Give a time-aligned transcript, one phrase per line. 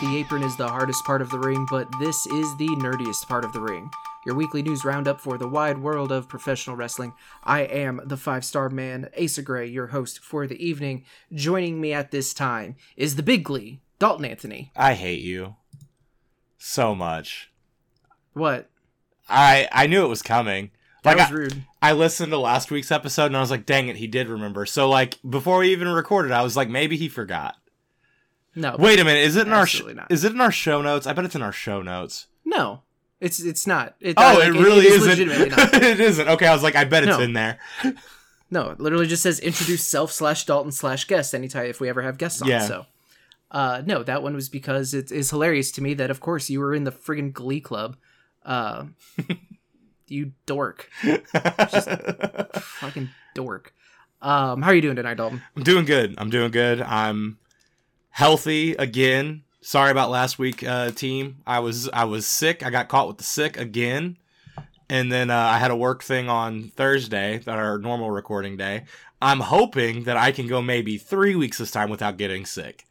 [0.00, 3.44] The apron is the hardest part of the ring, but this is the nerdiest part
[3.44, 3.90] of the ring.
[4.24, 7.12] Your weekly news roundup for the wide world of professional wrestling.
[7.44, 11.04] I am the five star man, Asa Gray, your host for the evening.
[11.34, 14.72] Joining me at this time is the big glee, Dalton Anthony.
[14.74, 15.56] I hate you
[16.56, 17.50] so much.
[18.32, 18.70] What?
[19.28, 20.70] I I knew it was coming.
[21.02, 21.64] That Like was I, rude.
[21.82, 24.64] I listened to last week's episode and I was like, dang it, he did remember.
[24.64, 27.56] So like before we even recorded, I was like, maybe he forgot.
[28.54, 28.76] No.
[28.78, 30.10] Wait a minute, is it in our sh- not.
[30.10, 31.06] is it in our show notes?
[31.06, 32.26] I bet it's in our show notes.
[32.44, 32.82] No.
[33.20, 33.94] It's it's not.
[34.00, 35.08] It, Oh, like, it really is isn't.
[35.28, 35.74] legitimately not.
[35.82, 36.26] it isn't.
[36.28, 37.20] Okay, I was like, I bet it's No.
[37.20, 37.58] in there.
[38.52, 42.02] No, it literally just says introduce self slash Dalton slash guest anytime if we ever
[42.02, 42.48] have guests on.
[42.48, 42.58] Yeah.
[42.62, 42.84] So,
[43.52, 46.58] uh, no, that one was because it is hilarious to me that of course you
[46.58, 47.96] were in the friggin' Glee Club.
[48.44, 48.86] Uh,
[50.08, 51.88] you dork, Just
[52.60, 53.72] fucking dork.
[54.20, 55.42] Um, how are you doing tonight, Dalton?
[55.56, 56.16] I'm doing good.
[56.18, 56.80] I'm doing good.
[56.82, 57.38] I'm
[58.10, 59.42] healthy again.
[59.62, 61.38] Sorry about last week, uh, team.
[61.46, 62.64] I was I was sick.
[62.64, 64.16] I got caught with the sick again,
[64.88, 68.84] and then uh, I had a work thing on Thursday, our normal recording day.
[69.22, 72.86] I'm hoping that I can go maybe three weeks this time without getting sick.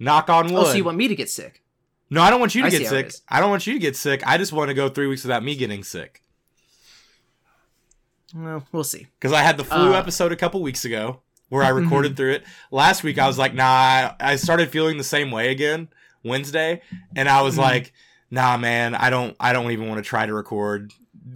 [0.00, 0.62] Knock on wood.
[0.62, 1.62] Oh, so you want me to get sick?
[2.10, 3.12] no, I don't want you to I get sick.
[3.28, 4.22] I don't want you to get sick.
[4.26, 6.22] I just want to go three weeks without me getting sick.
[8.34, 9.06] Well, we'll see.
[9.18, 12.32] because I had the flu Uh, episode a couple weeks ago where I recorded through
[12.32, 12.44] it.
[12.70, 15.88] Last week I was like, nah, I, started feeling the same way again
[16.24, 16.82] Wednesday,
[17.16, 17.58] and I was Mhm.
[17.62, 17.92] like,
[18.30, 20.92] nah, man, I don't, I don't even want to try to record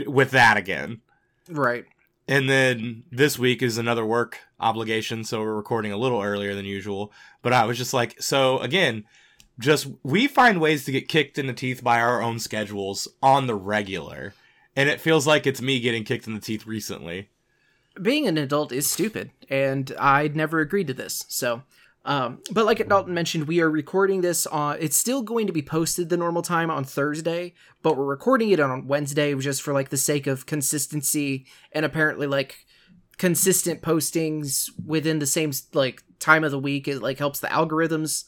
[0.07, 1.01] with that again.
[1.49, 1.85] Right.
[2.29, 6.65] And then this week is another work obligation, so we're recording a little earlier than
[6.65, 7.13] usual.
[7.43, 9.05] But I was just like, so again,
[9.59, 13.47] just we find ways to get kicked in the teeth by our own schedules on
[13.47, 14.35] the regular.
[14.77, 17.29] And it feels like it's me getting kicked in the teeth recently.
[18.01, 21.63] Being an adult is stupid and i'd never agreed to this so
[22.05, 25.63] um, but like dalton mentioned we are recording this on it's still going to be
[25.63, 29.91] posted the normal time on thursday but we're recording it on wednesday just for like
[29.91, 32.67] the sake of consistency and apparently like
[33.19, 38.25] consistent postings within the same like time of the week it like helps the algorithms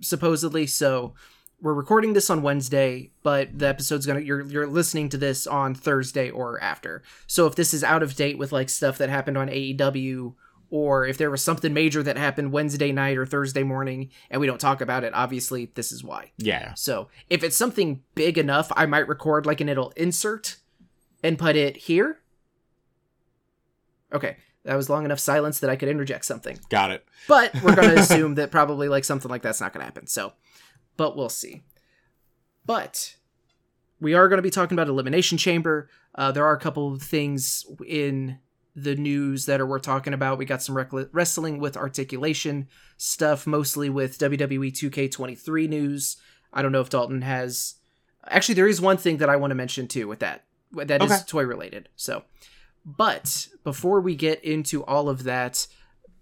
[0.00, 1.14] supposedly so
[1.60, 5.74] we're recording this on Wednesday, but the episode's gonna you're you're listening to this on
[5.74, 7.02] Thursday or after.
[7.26, 10.34] So if this is out of date with like stuff that happened on AEW,
[10.70, 14.46] or if there was something major that happened Wednesday night or Thursday morning and we
[14.46, 16.32] don't talk about it, obviously this is why.
[16.38, 16.74] Yeah.
[16.74, 20.56] So if it's something big enough, I might record like an it'll insert
[21.22, 22.20] and put it here.
[24.12, 24.36] Okay.
[24.64, 26.58] That was long enough silence that I could interject something.
[26.70, 27.06] Got it.
[27.28, 30.08] But we're to assume that probably like something like that's not to happen.
[30.08, 30.32] So,
[30.96, 31.62] but we'll see.
[32.64, 33.16] But
[34.00, 35.88] we are going to be talking about Elimination Chamber.
[36.14, 38.38] Uh, there are a couple of things in
[38.74, 40.38] the news that are worth talking about.
[40.38, 46.16] We got some rec- wrestling with articulation stuff, mostly with WWE 2K23 news.
[46.52, 47.74] I don't know if Dalton has.
[48.28, 50.44] Actually, there is one thing that I want to mention too with that.
[50.72, 51.20] That is Okay.
[51.26, 51.88] toy related.
[51.96, 52.24] So,
[52.84, 55.66] but before we get into all of that,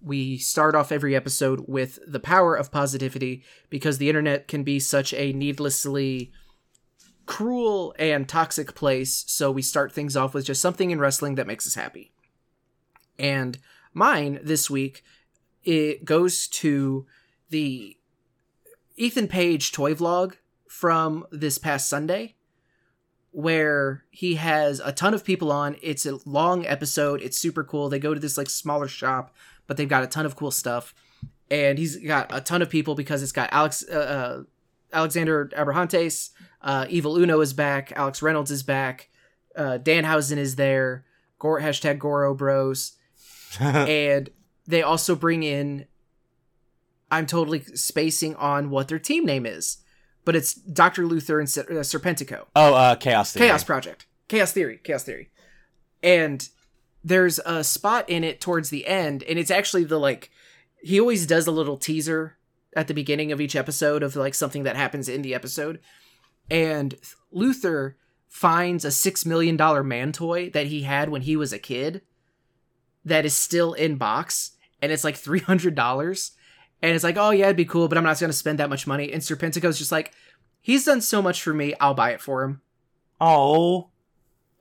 [0.04, 4.78] we start off every episode with the power of positivity because the internet can be
[4.78, 6.30] such a needlessly
[7.26, 9.24] cruel and toxic place.
[9.26, 12.12] So we start things off with just something in wrestling that makes us happy.
[13.18, 13.58] And
[13.94, 15.02] mine this week
[15.64, 17.06] it goes to
[17.48, 17.96] the
[18.96, 20.34] Ethan Page toy vlog
[20.68, 22.34] from this past Sunday
[23.30, 25.76] where he has a ton of people on.
[25.82, 27.20] It's a long episode.
[27.20, 27.88] It's super cool.
[27.88, 29.34] They go to this like smaller shop,
[29.66, 30.94] but they've got a ton of cool stuff.
[31.50, 34.42] And he's got a ton of people because it's got Alex uh, uh,
[34.92, 36.30] Alexander Abrahantes,
[36.62, 39.10] uh, Evil Uno is back, Alex Reynolds is back,
[39.56, 41.04] uh, Danhausen is there,
[41.38, 42.96] Gore hashtag Goro Bros,
[43.60, 44.30] and
[44.66, 45.86] they also bring in.
[47.10, 49.78] I'm totally spacing on what their team name is,
[50.24, 52.46] but it's Doctor Luther and uh, Serpentico.
[52.56, 53.32] oh, uh, chaos.
[53.32, 53.48] Theory.
[53.48, 54.06] Chaos Project.
[54.26, 54.80] Chaos Theory.
[54.82, 55.30] Chaos Theory.
[56.02, 56.48] And
[57.04, 60.30] there's a spot in it towards the end, and it's actually the like
[60.82, 62.38] he always does a little teaser
[62.74, 65.80] at the beginning of each episode of like something that happens in the episode.
[66.50, 66.94] And
[67.30, 67.96] Luther
[68.28, 72.02] finds a six million dollar man toy that he had when he was a kid
[73.04, 76.32] that is still in box, and it's like three hundred dollars.
[76.82, 78.86] And it's like, oh yeah, it'd be cool, but I'm not gonna spend that much
[78.86, 79.12] money.
[79.12, 80.12] And Serpentico's just like,
[80.60, 82.60] he's done so much for me, I'll buy it for him
[83.20, 83.90] Oh,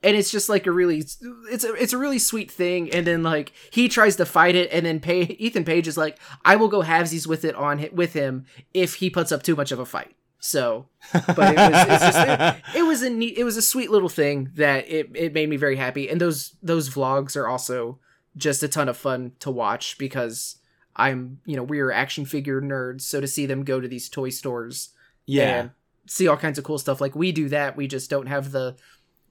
[0.04, 3.22] and it's just like a really it's a it's a really sweet thing and then
[3.22, 6.68] like he tries to fight it and then pay Ethan Page is like I will
[6.68, 9.86] go halvesies with it on with him if he puts up too much of a
[9.86, 13.62] fight so but it was it's just, it, it was a neat it was a
[13.62, 17.48] sweet little thing that it, it made me very happy and those those vlogs are
[17.48, 17.98] also
[18.36, 20.56] just a ton of fun to watch because
[20.96, 24.30] I'm, you know, we're action figure nerds, so to see them go to these toy
[24.30, 24.90] stores
[25.26, 25.60] Yeah.
[25.60, 25.70] and
[26.06, 28.76] see all kinds of cool stuff like we do that, we just don't have the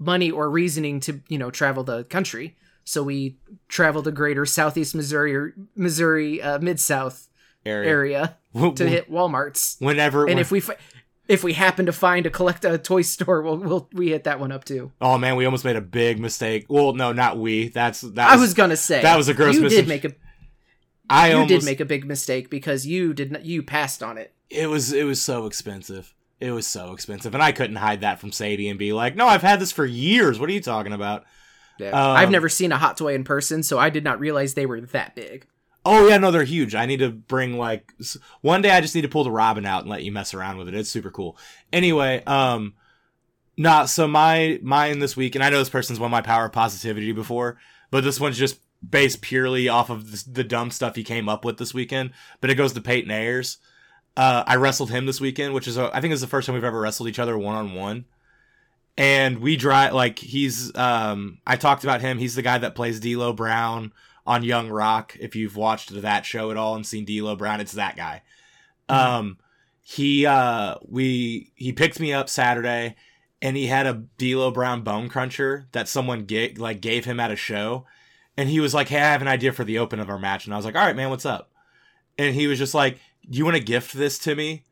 [0.05, 2.55] money or reasoning to, you know, travel the country.
[2.83, 7.29] So we travel to greater southeast Missouri or Missouri uh, mid south
[7.65, 7.89] area.
[7.89, 8.37] area
[8.75, 9.77] to hit Walmart's.
[9.79, 10.21] Whenever.
[10.25, 10.77] And when- if we fi-
[11.29, 14.41] if we happen to find a collect a toy store, we'll, we'll we hit that
[14.41, 14.91] one up too.
[14.99, 16.65] oh man, we almost made a big mistake.
[16.67, 17.69] Well, no, not we.
[17.69, 18.29] That's that.
[18.29, 19.79] I Was, was gonna say that was a gross You mistake.
[19.85, 20.11] did make a
[21.09, 21.49] I you almost.
[21.49, 24.33] did make a big mistake because you did not you passed on it.
[24.49, 26.13] it was it was so expensive.
[26.43, 29.27] It was so expensive, and I couldn't hide that from Sadie and be like, "No,
[29.27, 30.39] I've had this for years.
[30.39, 31.23] What are you talking about?"
[31.79, 31.91] Yeah.
[31.91, 34.65] Um, I've never seen a hot toy in person, so I did not realize they
[34.65, 35.47] were that big.
[35.85, 36.75] Oh yeah, no, they're huge.
[36.75, 37.93] I need to bring like
[38.41, 38.71] one day.
[38.71, 40.75] I just need to pull the Robin out and let you mess around with it.
[40.75, 41.37] It's super cool.
[41.71, 42.73] Anyway, um,
[43.55, 43.85] nah.
[43.85, 47.13] So my mine this week, and I know this person's won my power of positivity
[47.13, 47.57] before,
[47.89, 51.45] but this one's just based purely off of this, the dumb stuff he came up
[51.45, 52.11] with this weekend.
[52.41, 53.59] But it goes to Peyton Ayers.
[54.15, 56.53] Uh, I wrestled him this weekend, which is uh, I think is the first time
[56.53, 58.05] we've ever wrestled each other one on one.
[58.95, 62.19] And we drive like he's um I talked about him.
[62.19, 63.91] He's the guy that plays D'Lo Brown
[64.27, 65.17] on Young Rock.
[65.19, 68.21] If you've watched that show at all and seen D'Lo Brown, it's that guy.
[68.87, 69.37] Um,
[69.81, 72.95] he uh we he picked me up Saturday,
[73.41, 77.31] and he had a D'Lo Brown bone cruncher that someone get, like gave him at
[77.31, 77.85] a show,
[78.37, 80.45] and he was like, "Hey, I have an idea for the open of our match,"
[80.45, 81.49] and I was like, "All right, man, what's up?"
[82.17, 82.99] And he was just like,
[83.29, 84.63] "Do you want to gift this to me?"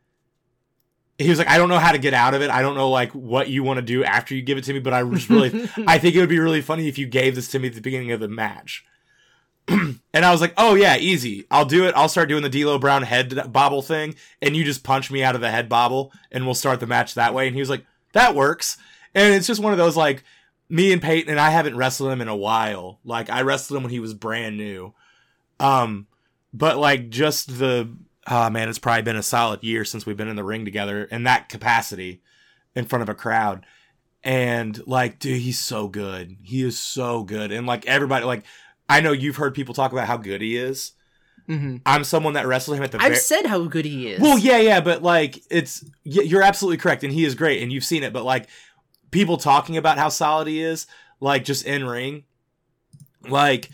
[1.18, 2.50] He was like, "I don't know how to get out of it.
[2.50, 4.80] I don't know like what you want to do after you give it to me,
[4.80, 7.50] but I just really I think it would be really funny if you gave this
[7.50, 8.86] to me at the beginning of the match.
[9.68, 11.45] and I was like, oh yeah, easy.
[11.51, 11.94] I'll do it.
[11.95, 15.36] I'll start doing the D'Lo Brown head bobble thing, and you just punch me out
[15.36, 17.48] of the head bobble, and we'll start the match that way.
[17.48, 18.77] And he was like, that works.
[19.13, 20.24] And it's just one of those like
[20.69, 23.00] me and Peyton, and I haven't wrestled him in a while.
[23.03, 24.94] Like I wrestled him when he was brand new.
[25.59, 26.07] Um,
[26.53, 27.89] but like just the
[28.27, 31.06] oh man, it's probably been a solid year since we've been in the ring together
[31.06, 32.21] in that capacity
[32.75, 33.65] in front of a crowd.
[34.23, 36.38] And like dude he's so good.
[36.44, 37.51] He is so good.
[37.51, 38.44] And like everybody like
[38.88, 40.91] i know you've heard people talk about how good he is.
[41.47, 44.21] Hmm i'm someone that wrestled him at the I've said how good he is.
[44.21, 47.83] well yeah yeah but like it's you're absolutely correct and he is great and you've
[47.83, 48.47] seen it but like
[49.09, 50.85] people talking about how solid he is
[51.19, 52.25] like just in ring
[53.27, 53.69] like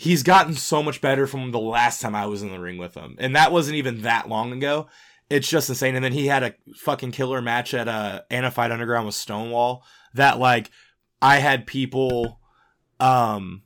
[0.00, 2.94] he's gotten so much better from the last time i was in the ring with
[2.94, 3.16] him.
[3.18, 4.86] And that wasn't even that long ago.
[5.28, 5.96] It's just insane.
[5.96, 9.84] And then he had a fucking killer match at uh Anna Fight underground with stonewall
[10.14, 10.70] that like
[11.20, 12.38] i had people
[13.00, 13.62] um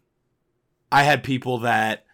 [0.90, 2.06] i had people that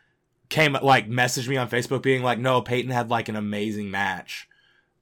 [0.48, 4.48] came like messaged me on facebook being like no peyton had like an amazing match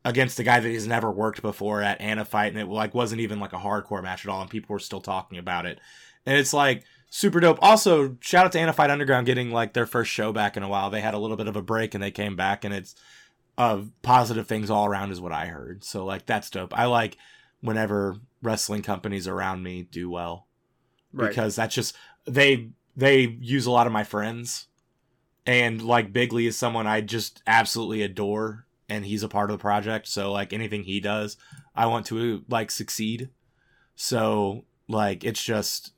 [0.05, 3.21] against a guy that he's never worked before at Anna Fight, and it like wasn't
[3.21, 5.81] even like a hardcore match at all, and people were still talking about it.
[6.25, 7.59] And it's like super dope.
[7.63, 10.91] Also, shout out to Anna Underground getting like their first show back in a while.
[10.91, 12.95] They had a little bit of a break and they came back, and it's
[13.59, 15.85] uh, positive things all around is what I heard.
[15.85, 16.77] So like that's dope.
[16.77, 17.17] I like
[17.61, 20.47] whenever wrestling companies around me do well
[21.13, 21.29] right.
[21.29, 24.69] because that's just they they use a lot of my friends
[25.45, 29.63] and like Bigley is someone I just absolutely adore and he's a part of the
[29.63, 31.37] project so like anything he does
[31.75, 33.31] I want to like succeed
[33.95, 35.93] so like it's just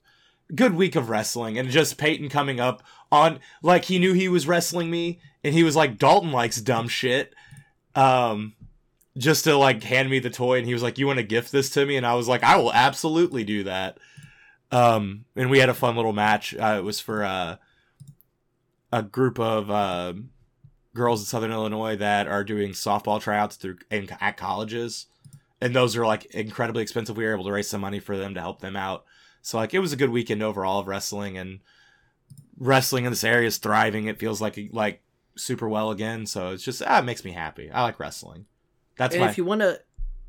[0.55, 4.47] good week of wrestling and just Peyton coming up on like he knew he was
[4.47, 7.35] wrestling me and he was like Dalton likes dumb shit.
[7.95, 8.55] Um
[9.17, 11.53] just to like hand me the toy and he was like you want to gift
[11.53, 11.97] this to me?
[11.97, 13.99] And I was like I will absolutely do that.
[14.71, 16.55] Um and we had a fun little match.
[16.55, 17.57] Uh, it was for uh
[18.93, 20.15] a group of uh,
[20.95, 25.07] girls in southern illinois that are doing softball tryouts through in, at colleges.
[25.61, 27.17] And those are like incredibly expensive.
[27.17, 29.05] We were able to raise some money for them to help them out
[29.43, 31.61] so like it was a good weekend overall of wrestling and
[32.59, 34.07] wrestling in this area is thriving.
[34.07, 35.03] It feels like like
[35.37, 36.27] super well again.
[36.27, 37.71] So it's just ah, it makes me happy.
[37.71, 38.47] I like wrestling.
[38.97, 39.81] That's and my if you want to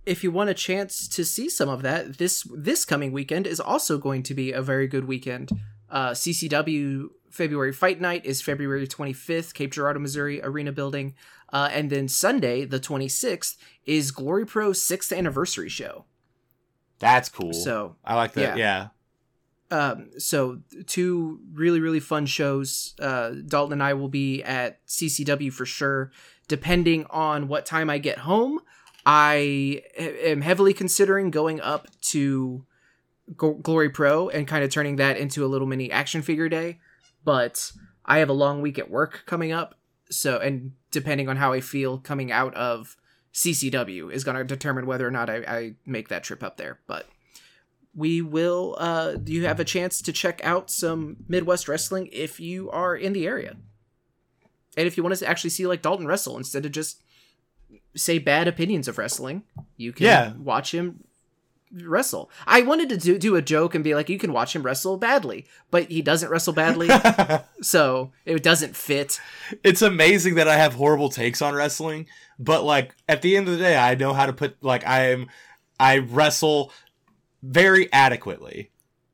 [0.05, 3.59] if you want a chance to see some of that this this coming weekend is
[3.59, 5.51] also going to be a very good weekend.
[5.89, 11.15] Uh ccw february fight night is february 25th cape girardeau missouri arena building.
[11.51, 16.05] Uh, and then sunday the 26th is glory pro sixth anniversary show.
[16.99, 17.53] That's cool.
[17.53, 18.57] So i like that.
[18.57, 18.57] yeah.
[18.57, 18.87] yeah
[19.71, 22.95] um, so two really really fun shows.
[22.99, 26.11] Uh, Dalton and I will be at CCW for sure.
[26.47, 28.59] Depending on what time I get home,
[29.05, 32.65] I am heavily considering going up to
[33.39, 36.79] G- Glory Pro and kind of turning that into a little mini action figure day.
[37.23, 37.71] But
[38.05, 39.75] I have a long week at work coming up,
[40.09, 42.97] so and depending on how I feel coming out of
[43.33, 46.79] CCW is going to determine whether or not I, I make that trip up there.
[46.87, 47.07] But
[47.95, 52.69] we will uh you have a chance to check out some midwest wrestling if you
[52.71, 53.55] are in the area
[54.77, 57.01] And if you want to actually see like Dalton wrestle instead of just
[57.95, 59.43] say bad opinions of wrestling,
[59.77, 60.33] you can Yeah.
[60.37, 61.03] watch him
[61.71, 62.31] wrestle.
[62.47, 64.97] I wanted to do, do a joke and be like, you can watch him wrestle
[64.97, 66.89] badly, but he doesn't wrestle badly,
[67.61, 69.19] so it doesn't fit.
[69.63, 72.07] it's amazing that I have horrible takes on wrestling,
[72.39, 75.09] but like at the end of the day, I know how to put like I
[75.11, 75.27] am
[75.79, 76.71] I wrestle
[77.41, 78.71] very adequately.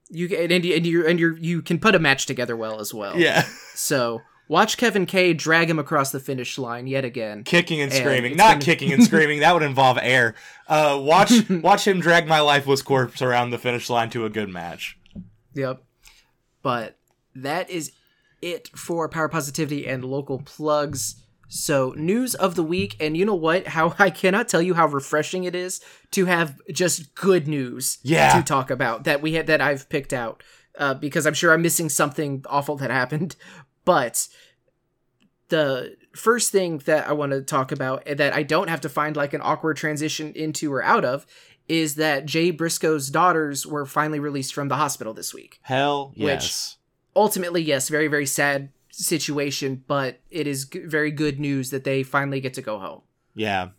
[0.09, 2.93] You and you and you and you you can put a match together well as
[2.93, 3.17] well.
[3.17, 7.43] Yeah, So watch Kevin K drag him across the finish line yet again.
[7.43, 9.39] kicking and And screaming, not gonna- kicking and screaming.
[9.39, 10.35] That would involve air.
[10.67, 14.49] Uh, watch watch him drag my lifeless corpse around the finish line to a good
[14.49, 14.97] match.
[15.55, 15.83] Yep.
[16.61, 16.97] But
[17.35, 17.91] that is
[18.41, 21.15] it for power positivity and local plugs.
[21.47, 23.67] So news of the week, and you know what?
[23.67, 25.79] How I cannot tell you how refreshing it is
[26.11, 28.37] to have just good news Yeah.
[28.37, 30.43] to talk about that we had that I've picked out.
[30.77, 33.37] Uh, because I'm sure I'm missing something awful that happened.
[33.85, 34.27] But
[35.49, 39.15] the first thing that I want to talk about that I don't have to find
[39.15, 41.25] like an awkward transition into or out of
[41.69, 45.59] is that Jay Briscoe's daughters were finally released from the hospital this week.
[45.61, 46.77] Hell Which- yes.
[47.15, 48.69] Ultimately, yes, very very sad
[49.03, 53.01] situation, but it is g- very good news that they finally get to go home.
[53.35, 53.69] Yeah.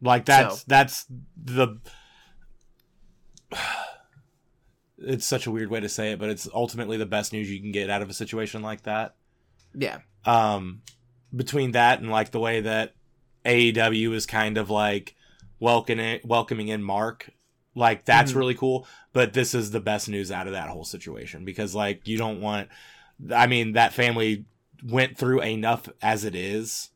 [0.00, 1.78] Like that's So- that's the
[4.98, 7.60] it's such a weird way to say it, but it's ultimately the best news you
[7.60, 9.14] can get out of a situation like that.
[9.74, 9.98] Yeah.
[10.24, 10.82] Um
[11.34, 12.94] between that and like the way that
[13.44, 15.14] AEW is kind of like
[15.60, 17.30] welcoming welcoming in Mark,
[17.74, 18.36] like that's Mhm.
[18.36, 22.06] really cool, but this is the best news out of that whole situation because like
[22.06, 22.68] you don't want
[23.34, 24.44] I mean that family
[24.84, 26.90] went through enough as it is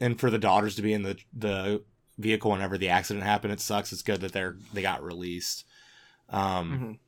[0.00, 1.82] and for the daughters to be in the the
[2.18, 5.64] vehicle whenever the accident happened it sucks it's good that they're they got released
[6.28, 6.98] um Mhm.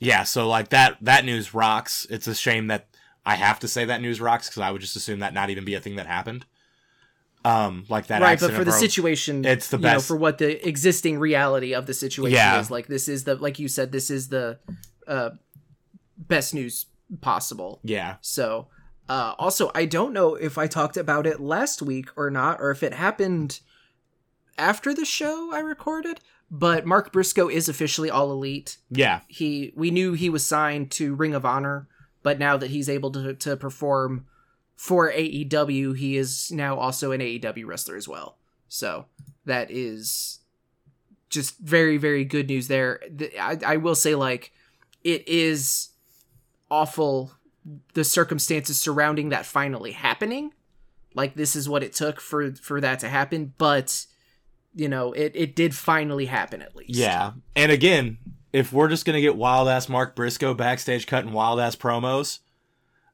[0.00, 2.86] yeah so like that that news rocks it's a shame that
[3.26, 5.66] i have to say that news rocks because i would just assume that not even
[5.66, 6.46] be a thing that happened
[7.44, 10.08] um like that right, but for the broke- situation, it's the you know, best.
[10.08, 12.58] for what the existing reality of the situation Yeah.
[12.58, 12.70] is.
[12.70, 14.58] Like this is the like you said, this is the
[15.06, 15.30] uh,
[16.16, 16.86] best news
[17.20, 17.80] possible.
[17.82, 18.68] yeah So,
[19.08, 22.70] uh, also, I don't know if I talked about it last week or not, or
[22.70, 23.60] if it happened
[24.56, 26.20] after the show I recorded.
[26.50, 28.76] But Mark Briscoe is officially all elite.
[28.90, 31.88] yeah He we knew he was signed to Ring of Honor,
[32.22, 34.26] but now that he's able to to perform
[34.76, 38.36] for AEW, he is now also an AEW wrestler as well.
[38.68, 39.06] So
[39.46, 40.40] that is
[41.28, 43.00] just very very good news there.
[43.40, 44.52] I, I will say like
[45.02, 45.90] it is
[46.74, 47.32] awful
[47.94, 50.52] the circumstances surrounding that finally happening.
[51.14, 54.06] Like this is what it took for for that to happen, but
[54.74, 56.90] you know it it did finally happen at least.
[56.98, 58.18] yeah and again
[58.52, 62.40] if we're just gonna get wild ass mark briscoe backstage cutting wild ass promos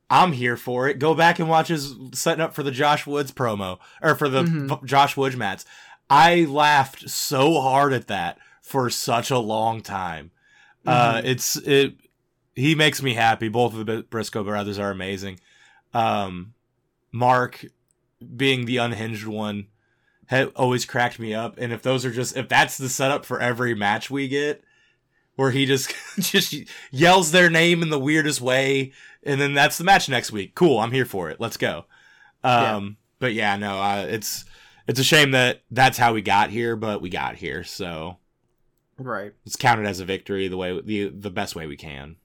[0.08, 3.30] i'm here for it go back and watch his setting up for the josh woods
[3.30, 4.68] promo or for the Mhm.
[4.80, 5.66] v- josh woods mats
[6.08, 10.30] i laughed so hard at that for such a long time
[10.86, 11.24] uh Mhm.
[11.26, 11.94] it's it
[12.54, 13.48] he makes me happy.
[13.48, 15.40] Both of the briscoe brothers are amazing.
[15.94, 16.54] Um
[17.12, 17.64] mark
[18.36, 19.66] being the unhinged one
[20.26, 21.58] had always cracked me up.
[21.58, 24.62] And if those are just if that's the setup for every match we get
[25.36, 26.54] where he just just
[26.90, 28.92] yells their name in the weirdest way
[29.22, 30.54] and then that's the match next week.
[30.54, 30.78] Cool.
[30.78, 31.40] I'm here for it.
[31.40, 31.86] Let's go.
[32.44, 34.44] Um but yeah no uh, it's
[34.86, 37.64] it's a shame that that's how we got here but we got here.
[37.64, 38.18] So
[38.98, 39.32] right.
[39.44, 42.16] it's counted as a victory the way the the best way we can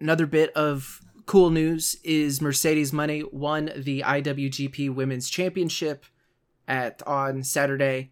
[0.00, 6.06] another bit of cool news is Mercedes Money won the IWGP Women's Championship
[6.66, 8.10] at on Saturday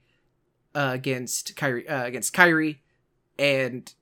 [0.74, 2.78] uh, against Kairi uh, against Kairi,
[3.38, 3.92] and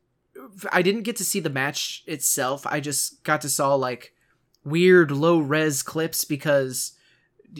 [0.72, 2.66] I didn't get to see the match itself.
[2.66, 4.12] I just got to saw like
[4.64, 6.92] weird low res clips because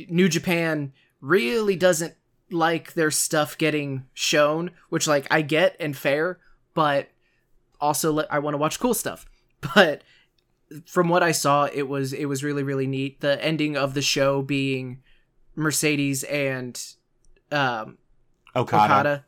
[0.08, 2.14] New Japan really doesn't
[2.50, 6.38] like their stuff getting shown, which like I get and fair,
[6.74, 7.08] but
[7.80, 9.26] also I want to watch cool stuff.
[9.74, 10.02] But
[10.86, 13.20] from what I saw, it was it was really really neat.
[13.20, 15.02] The ending of the show being
[15.56, 16.80] Mercedes and
[17.52, 17.98] um,
[18.54, 19.24] okada, Okada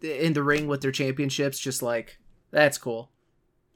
[0.00, 1.58] in the ring with their championships.
[1.58, 2.18] Just like
[2.50, 3.10] that's cool.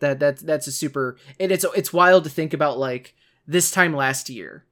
[0.01, 1.17] That that's that's a super.
[1.39, 3.15] And it's it's wild to think about like
[3.47, 4.65] this time last year.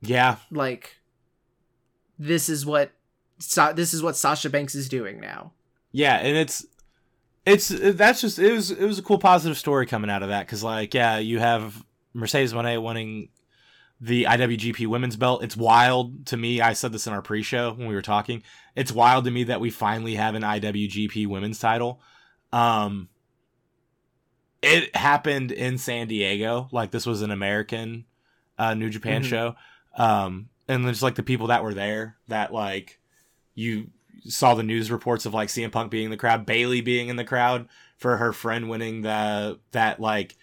[0.00, 0.96] yeah Like
[2.18, 2.92] this is what
[3.74, 5.52] this is what Sasha Banks is doing now.
[5.92, 6.66] Yeah, and it's
[7.50, 10.46] it's that's just it was it was a cool positive story coming out of that
[10.46, 13.28] because like yeah you have Mercedes Monet winning
[14.00, 15.44] the IWGP Women's Belt.
[15.44, 16.60] It's wild to me.
[16.62, 18.42] I said this in our pre-show when we were talking.
[18.74, 22.00] It's wild to me that we finally have an IWGP Women's title.
[22.50, 23.10] Um,
[24.62, 26.68] it happened in San Diego.
[26.72, 28.04] Like this was an American
[28.58, 29.26] uh, New Japan Mhm.
[29.26, 29.56] show.
[29.96, 32.98] Um, and just like the people that were there that like
[33.54, 33.90] you
[34.24, 37.16] saw the news reports of like CM Punk being in the crowd, Bayley being in
[37.16, 40.36] the crowd for her friend winning the that like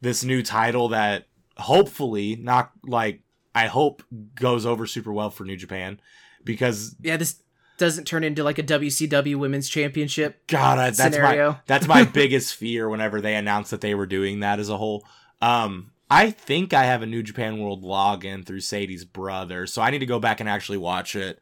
[0.00, 1.26] this new title that
[1.56, 3.20] hopefully not like
[3.54, 4.02] I hope
[4.34, 6.00] goes over super well for New Japan
[6.44, 7.40] because Yeah, this
[7.78, 10.46] doesn't turn into like a WCW Women's Championship.
[10.46, 11.52] God, I- that's Scenario.
[11.52, 14.76] my that's my biggest fear whenever they announced that they were doing that as a
[14.76, 15.04] whole.
[15.40, 19.90] Um, I think I have a New Japan World login through Sadie's brother, so I
[19.90, 21.40] need to go back and actually watch it.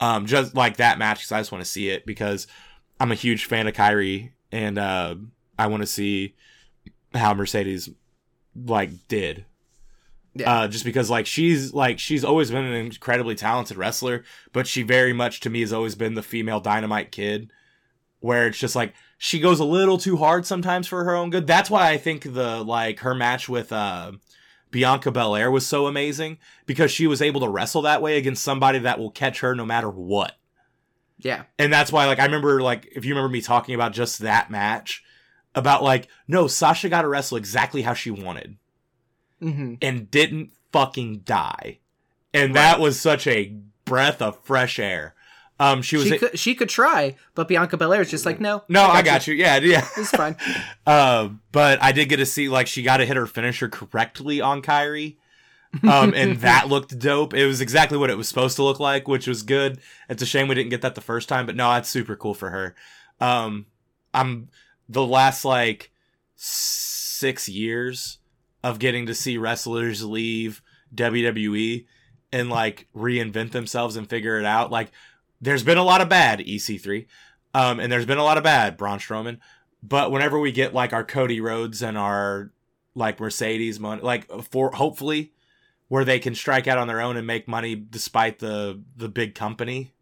[0.00, 2.46] Um, just like that match because I just want to see it because
[3.00, 5.16] I'm a huge fan of Kairi and uh,
[5.58, 6.34] I want to see
[7.14, 7.90] how Mercedes
[8.54, 9.44] like did.
[10.34, 10.52] Yeah.
[10.52, 14.82] Uh, just because like she's like she's always been an incredibly talented wrestler, but she
[14.82, 17.50] very much to me has always been the female dynamite kid,
[18.20, 21.46] where it's just like she goes a little too hard sometimes for her own good.
[21.46, 24.12] That's why I think the like her match with uh,
[24.70, 28.78] Bianca Belair was so amazing because she was able to wrestle that way against somebody
[28.80, 30.36] that will catch her no matter what.
[31.20, 31.44] Yeah.
[31.58, 34.52] and that's why like i remember like if you remember me talking about just that
[34.52, 35.02] match
[35.52, 38.56] about like no sasha got to wrestle exactly how she wanted
[39.40, 41.78] hmm and didn't fucking die.
[42.34, 45.14] And that was such a breath of fresh air
[45.60, 48.62] um she was She could she could try, but Bianca Belair is just like, no.
[48.68, 50.36] no i got you yeah yeah It's fine.
[50.86, 54.40] uh, but I did get to see like she got to hit her finisher correctly
[54.40, 55.16] on Kairi.
[55.82, 57.34] Um, and that looked dope.
[57.34, 59.80] It was exactly what it was supposed to look like, which was good.
[60.08, 62.34] It's a shame we didn't get that the first time, but no, that's super cool
[62.34, 62.74] for her.
[63.20, 63.66] Um,
[64.14, 64.48] I'm
[64.88, 65.90] the last like
[66.36, 68.18] six years
[68.64, 70.62] of getting to see wrestlers leave
[70.94, 71.84] WWE
[72.32, 74.70] and like reinvent themselves and figure it out.
[74.70, 74.90] Like,
[75.40, 77.06] there's been a lot of bad EC3,
[77.54, 79.38] um, and there's been a lot of bad Braun Strowman.
[79.82, 82.50] But whenever we get like our Cody Rhodes and our
[82.94, 85.32] like Mercedes money, like for hopefully
[85.88, 89.34] where they can strike out on their own and make money despite the the big
[89.34, 89.92] company.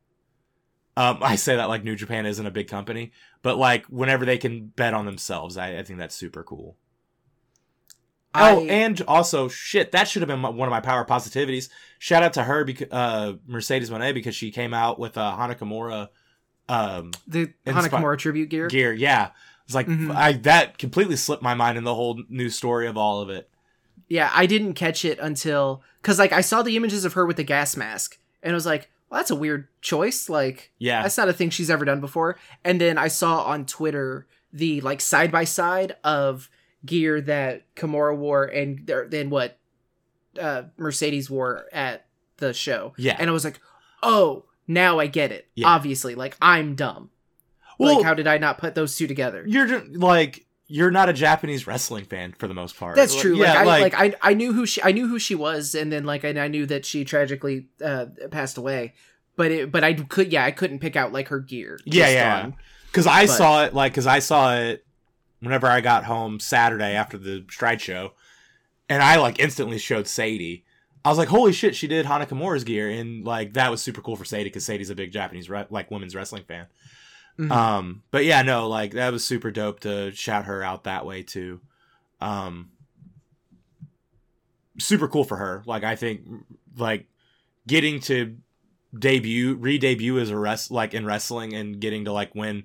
[0.99, 4.39] Um, I say that like New Japan isn't a big company, but like whenever they
[4.39, 6.77] can bet on themselves, I, I think that's super cool.
[8.43, 11.69] Oh, and also, shit, that should have been one of my power positivities.
[11.99, 15.37] Shout out to her, because uh, Mercedes Monet, because she came out with a uh,
[15.37, 16.09] Hana Kimura
[16.69, 18.69] um, the Kimura tribute gear.
[18.69, 18.93] gear.
[18.93, 19.31] Yeah,
[19.65, 20.15] it's like Mhm.
[20.15, 23.49] I that completely slipped my mind in the whole new story of all of it.
[24.09, 27.37] Yeah, I didn't catch it until because like I saw the images of her with
[27.37, 30.29] the gas mask, and I was like, well, that's a weird choice.
[30.29, 32.37] Like, Yeah, that's not a thing she's ever done before.
[32.65, 36.51] And then I saw on Twitter the like side by side of
[36.87, 39.59] gear that Kimura wore and then what
[40.41, 42.07] uh, Mercedes wore at
[42.39, 42.95] the show.
[42.97, 43.17] yeah.
[43.19, 43.61] And I was like,
[44.03, 45.49] oh, now I get it.
[45.55, 45.69] Yeah.
[45.69, 47.11] Obviously, like I'm dumb.
[47.79, 49.45] well, like, how did I not put those two together?
[49.47, 52.97] you're just, like you're not a Japanese wrestling fan for the most part.
[52.97, 53.37] That's Like, true.
[53.37, 55.93] Yeah, like, I, like I, I knew who she, I knew who she was, and
[55.93, 58.95] then like, and I knew that she tragically uh, passed away.
[59.37, 61.79] But it, but I could, yeah, I couldn't pick out like her gear.
[61.85, 62.51] Yeah, yeah.
[62.87, 64.86] because I but- saw it like because I saw it
[65.41, 68.13] whenever I got home Saturday after the Stride show,
[68.89, 70.65] and I like instantly showed Sadie.
[71.05, 74.01] I was like, "Holy shit, she did Hana Kimura's gear!" And like that was super
[74.01, 76.67] cool for Sadie because Sadie's a big Japanese re- like women's wrestling fan.
[77.39, 77.51] Mhm.
[77.53, 81.23] Um, but yeah, no, like that was super dope to shout her out that way
[81.23, 81.61] too.
[82.21, 82.71] Um,
[84.79, 85.63] super cool for her.
[85.67, 86.23] Like I think
[86.77, 87.07] like
[87.67, 88.37] getting to
[88.99, 92.65] debut, re-debut as a rest like in wrestling and getting to like win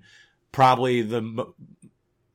[0.51, 1.51] probably the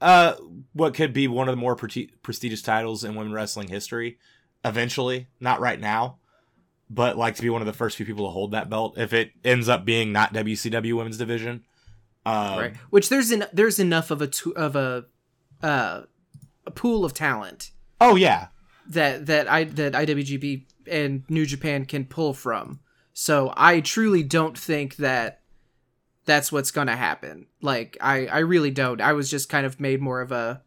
[0.00, 0.34] uh
[0.72, 4.18] what could be one of the more pre- prestigious titles in women wrestling history
[4.64, 6.18] eventually, not right now.
[6.88, 9.12] But like to be one of the first few people to hold that belt if
[9.12, 11.64] it ends up being not WCW women's division.
[12.24, 12.76] Um, right.
[12.90, 15.06] Which there's en- there's enough of a to- of a
[15.62, 16.02] uh,
[16.64, 18.48] a pool of talent Oh yeah.
[18.88, 22.80] that that I that IWGP and New Japan can pull from.
[23.12, 25.40] So I truly don't think that
[26.26, 27.46] that's what's going to happen.
[27.62, 29.00] Like I I really don't.
[29.00, 30.62] I was just kind of made more of a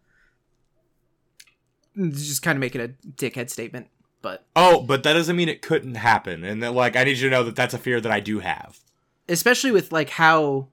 [2.14, 3.88] just kind of making a dickhead statement,
[4.22, 6.44] but Oh, but that doesn't mean it couldn't happen.
[6.44, 8.40] And that, like, I need you to know that that's a fear that I do
[8.40, 8.80] have.
[9.28, 10.70] especially with like how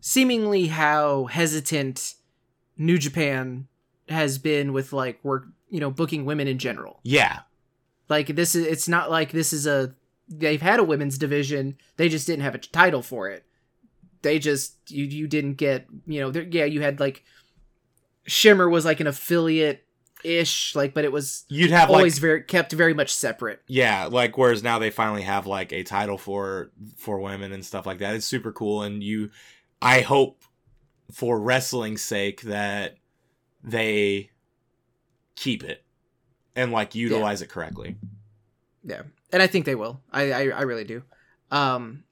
[0.00, 2.14] seemingly how hesitant
[2.78, 3.66] New Japan
[4.08, 7.00] has been with like work, you know, booking women in general.
[7.02, 7.40] Yeah.
[8.08, 9.94] Like this is it's not like this is a
[10.28, 13.44] they've had a women's division, they just didn't have a title for it.
[14.22, 17.24] They just you you didn't get, you know, there, yeah, you had like
[18.26, 19.86] Shimmer was like an affiliate
[20.22, 23.62] ish like but it was You'd have always like very kept very much separate.
[23.66, 27.86] yeah, like whereas now they finally have like a title for for women and stuff
[27.86, 28.14] like that.
[28.14, 29.30] It's super cool and you
[29.80, 30.42] I hope
[31.10, 32.96] for wrestling's sake that
[33.64, 34.30] they
[35.36, 35.84] keep it
[36.54, 37.96] and like utilize it correctly.
[38.84, 39.02] Yeah.
[39.32, 40.02] and I think they will.
[40.12, 41.02] I I, I really do.
[41.50, 42.04] Um,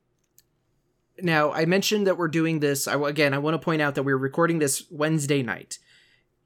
[1.23, 2.87] now I mentioned that we're doing this.
[2.87, 5.79] I again I want to point out that we're recording this Wednesday night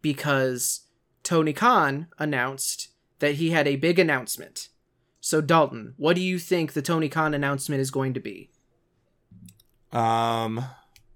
[0.01, 0.87] because
[1.23, 2.89] Tony Khan announced
[3.21, 4.69] that he had a big announcement.
[5.21, 8.51] So Dalton, what do you think the Tony Khan announcement is going to be?
[9.93, 10.65] Um,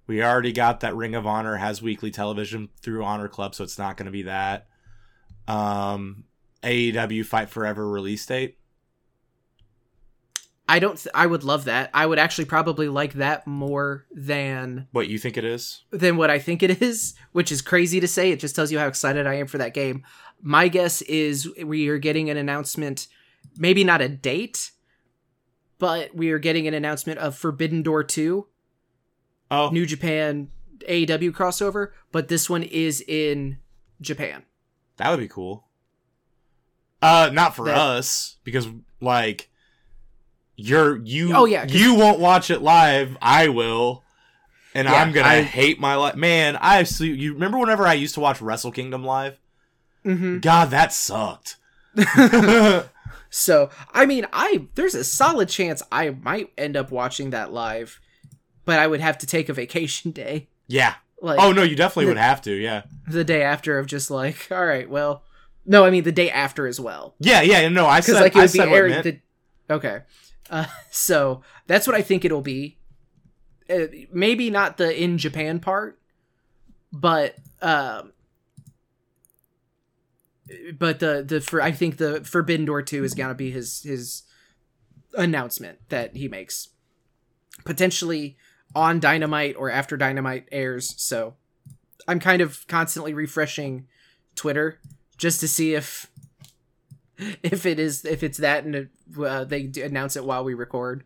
[0.06, 3.78] we already got that Ring of Honor has weekly television through Honor Club, so it's
[3.78, 4.68] not going to be that.
[5.48, 6.24] Um,
[6.62, 8.58] AEW Fight Forever release date.
[10.68, 10.96] I don't.
[10.98, 11.90] Th- I would love that.
[11.94, 15.84] I would actually probably like that more than What you think it is?
[15.90, 18.32] than what I think it is, which is crazy to say.
[18.32, 20.02] It just tells you how excited I am for that game.
[20.42, 23.06] My guess is we are getting an announcement,
[23.56, 24.72] maybe not a date,
[25.78, 28.46] but we are getting an announcement of Forbidden Door 2,
[29.50, 30.50] Oh, New Japan
[30.88, 33.58] AEW crossover, but this one is in
[34.00, 34.42] Japan.
[34.96, 35.68] that would be cool.
[37.00, 38.66] Uh, not for That- us because
[39.00, 39.48] like
[40.56, 41.32] you're you.
[41.34, 43.16] Oh, yeah you won't watch it live.
[43.22, 44.02] I will.
[44.74, 46.56] And Yeah, I'm gonna I- hate my life, man.
[46.60, 47.12] I see.
[47.12, 49.38] You remember whenever I used to watch Wrestle Kingdom live?
[50.02, 51.56] hmm God, that sucked.
[53.28, 58.00] So, I mean, I there's a solid chance I might end up watching that live,
[58.64, 60.48] but I would have to take a vacation day.
[60.68, 60.94] yeah.
[61.20, 62.52] Like Oh no, you definitely would have to.
[62.52, 62.82] Yeah.
[63.08, 65.22] the day after of just like, all right, well,
[65.64, 67.14] no, I mean the day after as well.
[67.18, 67.68] Yeah, yeah.
[67.68, 68.20] No, I said.
[68.20, 69.18] like it I be airing the
[69.70, 70.00] okay
[70.50, 72.78] uh, so that's what i think it'll be.
[73.68, 75.98] Uh, maybe not the in japan part
[76.92, 78.12] but um
[80.78, 84.22] but the the for i think the forbidden door 2 is gonna be his his
[85.14, 86.68] announcement that he makes
[87.64, 88.36] potentially
[88.74, 90.94] on dynamite or after dynamite airs.
[90.96, 91.34] So
[92.06, 93.86] i'm kind of constantly refreshing
[94.34, 94.78] twitter
[95.16, 96.06] just to see if
[97.42, 101.04] if it is if it's that and uh, they announce it while we record.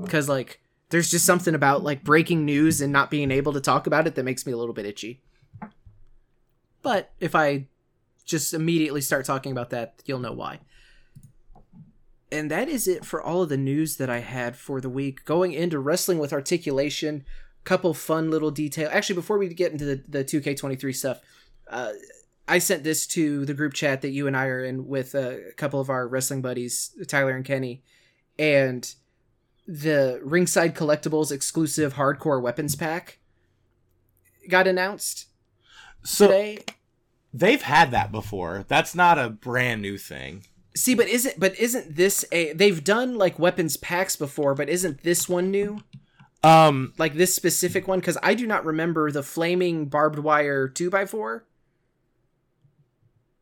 [0.00, 3.86] Because like there's just something about like breaking news and not being able to talk
[3.86, 5.20] about it that makes me a little bit itchy.
[6.82, 7.66] But if i
[8.24, 10.60] just immediately start talking about that you'll know why.
[12.32, 15.24] And that is it for all of the news that i had for the week.
[15.24, 17.24] Going into wrestling with articulation
[17.62, 18.88] couple fun little detail.
[18.90, 21.20] Actually before we get into the, the 2k23 stuff
[21.68, 21.92] uh,
[22.50, 25.52] I sent this to the group chat that you and I are in with a
[25.56, 27.82] couple of our wrestling buddies, Tyler and Kenny,
[28.38, 28.92] and
[29.68, 33.18] the Ringside Collectibles exclusive hardcore weapons pack
[34.48, 35.28] got announced
[36.02, 36.58] So today.
[37.32, 38.64] they've had that before.
[38.66, 40.44] That's not a brand new thing.
[40.74, 45.02] See, but isn't but isn't this a they've done like weapons packs before, but isn't
[45.04, 45.82] this one new?
[46.42, 48.00] Um, Like this specific one?
[48.00, 51.44] Because I do not remember the flaming barbed wire two x four.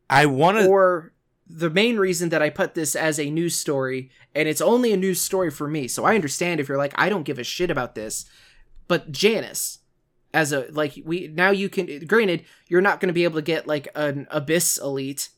[0.09, 0.67] I want to.
[0.67, 1.13] or
[1.47, 4.97] the main reason that I put this as a news story, and it's only a
[4.97, 7.71] news story for me, so I understand if you're like, I don't give a shit
[7.71, 8.25] about this.
[8.87, 9.79] But Janice,
[10.33, 13.67] as a like we now you can granted, you're not gonna be able to get
[13.67, 15.29] like an Abyss Elite,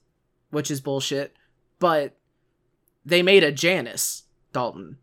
[0.50, 1.36] which is bullshit,
[1.80, 2.18] but
[3.06, 4.98] they made a Janice, Dalton.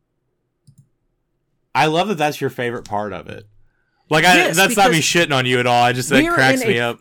[1.75, 2.17] I love that.
[2.17, 3.47] That's your favorite part of it.
[4.11, 5.83] Like, I, Yes, that's not me shitting on you at all.
[5.83, 7.01] I just that cracks me a- up.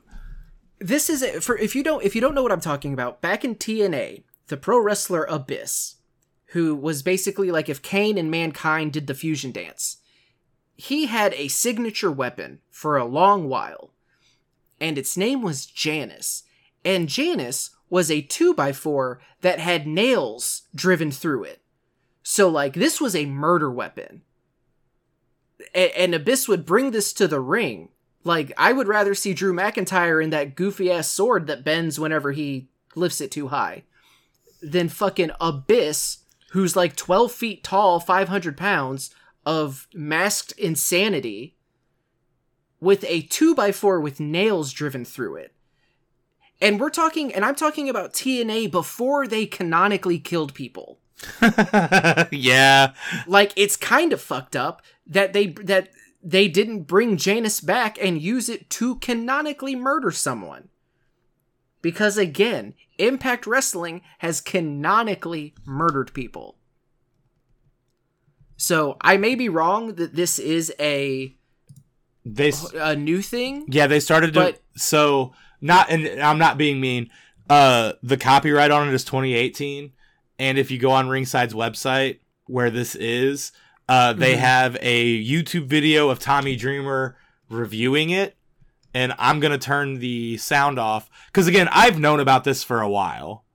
[0.80, 3.22] This is a, for if you don't if you don't know what I'm talking about.
[3.22, 5.96] Back in TNA, the pro wrestler Abyss,
[6.48, 9.98] who was basically like if Kane and Mankind did the fusion dance,
[10.76, 13.92] he had a signature weapon for a long while,
[14.80, 16.44] and its name was Janus.
[16.86, 21.62] And Janus was a two by four that had nails driven through it.
[22.22, 24.22] So like this was a murder weapon.
[25.74, 27.90] And Abyss would bring this to the ring
[28.28, 32.32] like, I would rather see Drew McIntyre in that goofy ass sword that bends whenever
[32.32, 33.84] he lifts it too high
[34.62, 36.20] than fucking Abyss,
[36.52, 39.13] who's like 12 feet tall, 500 pounds
[39.46, 41.56] of masked insanity
[42.80, 45.54] with a 2x4 with nails driven through it.
[46.60, 51.00] And we're talking, and I'm talking about TNA before they canonically killed people
[52.32, 52.94] yeah.
[53.26, 55.90] like it's kind of fucked up that they that
[56.28, 60.68] they didn't bring Janus back and use it to canonically murder someone.
[61.82, 66.58] Because again, Impact Wrestling has canonically murdered people.
[68.58, 71.34] So I may be wrong that this is a
[72.26, 72.52] They.
[72.76, 73.66] a new thing.
[73.70, 74.40] Yeah, they started to.
[74.40, 77.10] But- so not, and I'm not being mean.
[77.50, 79.94] Uh, the copyright on it is 2018,
[80.38, 83.54] and if you go on Ringside's website where this is,
[83.89, 84.39] uh, they Mhm.
[84.39, 87.17] have a YouTube video of Tommy Dreamer
[87.50, 88.36] reviewing it,
[88.93, 92.89] and I'm gonna turn the sound off because again, I've known about this for a
[92.89, 93.45] while.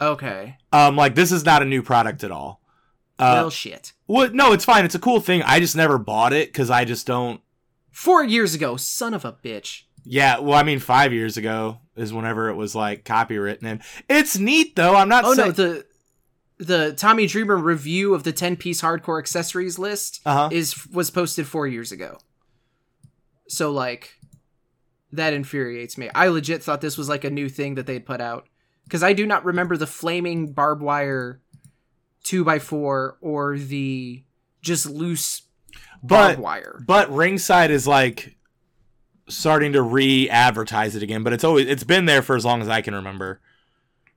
[0.00, 0.56] Okay.
[0.72, 2.60] Um, like this is not a new product at all.
[3.18, 3.92] Uh, well, shit.
[4.06, 4.84] well, no, it's fine.
[4.84, 5.42] It's a cool thing.
[5.42, 7.40] I just never bought it because I just don't.
[7.90, 9.82] Four years ago, son of a bitch.
[10.04, 14.38] Yeah, well, I mean, five years ago is whenever it was like copywritten, and it's
[14.38, 14.96] neat though.
[14.96, 15.48] I'm not Oh saying.
[15.48, 15.86] no, the
[16.60, 20.48] the Tommy Dreamer review of the ten piece hardcore accessories list uh huh.
[20.52, 22.18] is was posted four years ago.
[23.48, 24.16] So like,
[25.10, 26.10] that infuriates me.
[26.14, 28.46] I legit thought this was like a new thing that they'd put out
[28.84, 31.40] because I do not remember the flaming barbed wire
[32.22, 34.22] two by four or the
[34.62, 35.42] just loose
[36.02, 36.82] barbed But wire.
[36.86, 38.36] but Ringside is like
[39.28, 42.68] starting to re-advertise it again, but it's always it's been there for as long as
[42.68, 43.40] I can remember.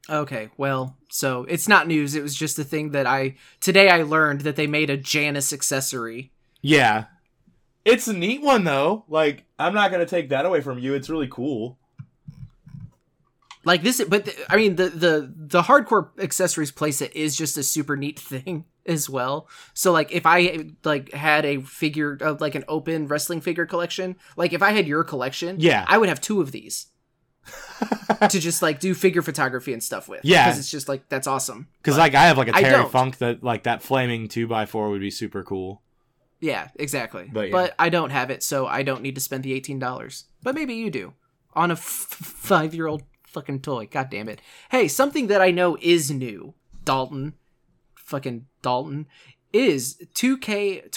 [0.10, 2.14] Okay, well, so it's not news.
[2.16, 5.54] It was just a thing that I today I learned that they made a Janus
[5.54, 6.32] accessory.
[6.62, 7.06] Yeah.
[7.86, 9.06] It's a neat one though.
[9.08, 10.94] Like I'm not gonna take that away from you.
[10.94, 11.78] It's really cool.
[13.66, 17.64] Like this, but th- I mean the the the hardcore accessories playset is just a
[17.64, 19.48] super neat thing as well.
[19.74, 24.18] So like if I like had a figure of like an open wrestling figure collection,
[24.36, 25.86] like if I had your collection, Yeah.
[25.88, 26.88] I would have two of these
[28.30, 30.22] to just like do figure photography and stuff with.
[30.24, 30.46] Yeah.
[30.48, 31.68] because it's just like that's awesome.
[31.82, 32.88] Because like I have like a Terry.
[32.90, 35.82] Funk that like that flaming two x four would be super cool.
[36.40, 37.30] Yeah, exactly.
[37.32, 37.76] But But.
[37.80, 40.26] I don't have it, so I don't need to spend the eighteen dollars.
[40.42, 41.14] But maybe you do
[41.54, 43.88] on a f- five year old fucking toy.
[43.90, 44.42] God damn it!
[44.70, 46.54] Hey, something that I know is new,
[46.84, 47.34] Dalton,
[47.96, 49.08] fucking Dalton,
[49.54, 50.92] is 2K23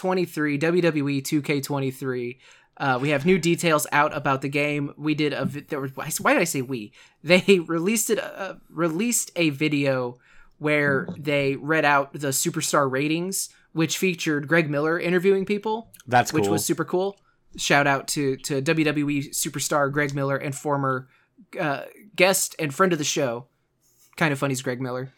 [0.60, 2.38] WWE 2K23.
[2.78, 4.92] Uh, we have new details out about the game.
[4.98, 6.92] We did a vi- there was, why did I say we?
[7.22, 10.18] They released it uh, released a video
[10.58, 16.40] where they read out the superstar ratings, which featured Greg Miller interviewing people That's cool.
[16.40, 17.18] which was super cool.
[17.56, 21.08] Shout out to to WWE superstar Greg Miller and former
[21.58, 21.84] uh,
[22.14, 23.46] guest and friend of the show,
[24.16, 25.12] kind of funny's Greg Miller.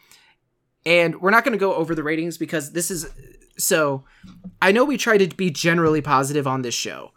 [0.85, 3.09] And we're not going to go over the ratings because this is
[3.57, 4.05] so.
[4.61, 7.11] I know we try to be generally positive on this show.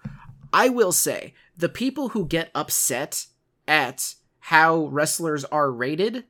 [0.53, 3.27] I will say the people who get upset
[3.67, 6.25] at how wrestlers are rated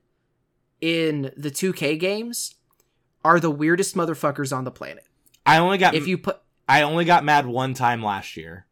[0.81, 2.55] in the 2K games
[3.25, 5.07] are the weirdest motherfuckers on the planet.
[5.47, 8.67] I only got If you put I only got mad one time last year.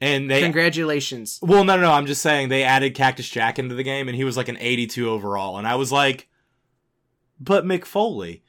[0.00, 1.92] And they congratulations, Well, no, no, no.
[1.92, 4.58] I'm just saying they added Cactus Jack into the game, and he was like an
[4.58, 6.28] 82 overall, and I was like,
[7.40, 8.42] but Mick Foley.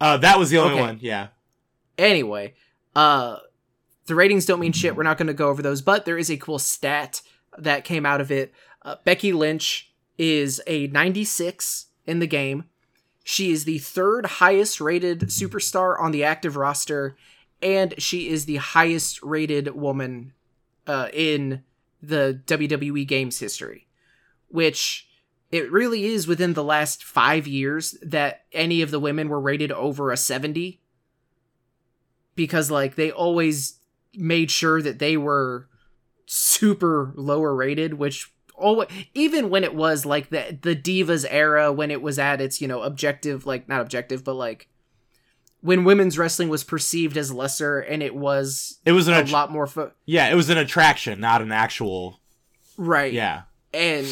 [0.00, 0.80] Uh, that was the only Okay.
[0.80, 0.98] one.
[1.00, 1.28] Yeah.
[1.98, 2.54] Anyway,
[2.96, 3.36] uh
[4.10, 4.96] the ratings don't mean shit.
[4.96, 7.22] We're not going to go over those, but there is a cool stat
[7.56, 8.52] that came out of it.
[8.82, 12.64] Uh, Becky Lynch is a 96 in the game.
[13.22, 17.16] She is the third highest rated superstar on the active roster,
[17.62, 20.32] and she is the highest rated woman
[20.88, 21.62] uh, in
[22.02, 23.86] the WWE Games history,
[24.48, 25.08] which
[25.52, 29.70] it really is within the last five years that any of the women were rated
[29.70, 30.80] over a 70
[32.34, 33.79] because like they always
[34.14, 35.68] made sure that they were
[36.26, 41.90] super lower rated which always, even when it was like the the divas era when
[41.90, 44.68] it was at its you know objective like not objective but like
[45.62, 49.50] when women's wrestling was perceived as lesser and it was It was a att- lot
[49.52, 52.20] more fo- yeah, it was an attraction, not an actual.
[52.78, 53.42] right Yeah.
[53.74, 54.06] and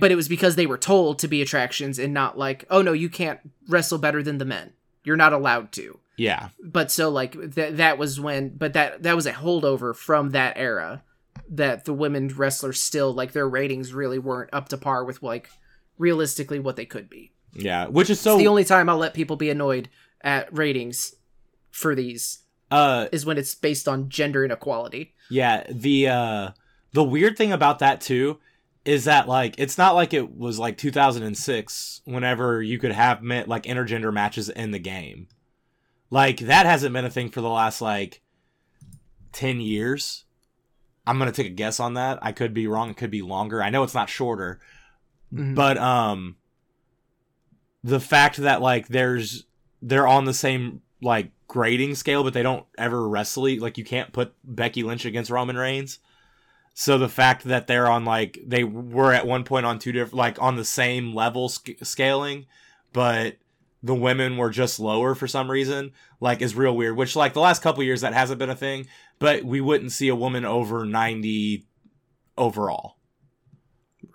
[0.00, 2.92] but it was because they were told to be attractions and not like oh no
[2.92, 4.72] you can't wrestle better than the men
[5.04, 6.48] you're not allowed to Yeah.
[6.62, 10.56] but so like that that was when but that that was a holdover from that
[10.56, 11.02] era
[11.50, 15.50] that the women wrestlers still like their ratings really weren't up to par with like
[15.98, 17.86] realistically what they could be Yeah.
[17.86, 18.34] Which is so.
[18.34, 19.88] it's the only time i'll let people be annoyed
[20.20, 21.14] at ratings
[21.70, 22.38] for these
[22.70, 26.50] uh, is when it's based on gender inequality Yeah, the uh
[26.92, 28.38] the weird thing about that too
[28.84, 33.48] is that like it's not like it was like 2006 whenever you could have met
[33.48, 35.28] like intergender matches in the game.
[36.10, 38.20] Like that hasn't been a thing for the last like
[39.32, 40.24] 10 years.
[41.06, 42.18] I'm going to take a guess on that.
[42.22, 43.62] I could be wrong, it could be longer.
[43.62, 44.60] I know it's not shorter.
[45.32, 45.54] Mhm.
[45.54, 46.36] But um
[47.82, 49.44] the fact that like there's
[49.82, 53.58] they're on the same like grading scale, but they don't ever wrestle.
[53.60, 55.98] Like you can't put Becky Lynch against Roman Reigns.
[56.72, 60.14] So the fact that they're on like they were at one point on two different
[60.14, 62.46] like on the same level sc- scaling,
[62.92, 63.36] but
[63.84, 66.96] the women were just lower for some reason, like is real weird.
[66.96, 68.86] Which like the last couple years that hasn't been a thing,
[69.18, 71.66] but we wouldn't see a woman over ninety
[72.38, 72.96] overall.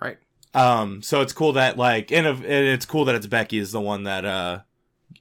[0.02, 0.18] right
[0.56, 4.04] Um, so it's cool that like, and, it's cool that it's Becky is the one
[4.04, 4.60] that uh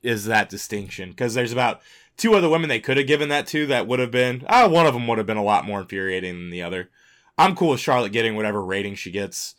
[0.02, 1.82] is that distinction because there's about
[2.16, 4.86] two other women they could have given that to that would have been ah one
[4.86, 6.88] of them would have been a lot more infuriating than the other.
[7.36, 9.54] I'm cool with Charlotte getting whatever rating she gets,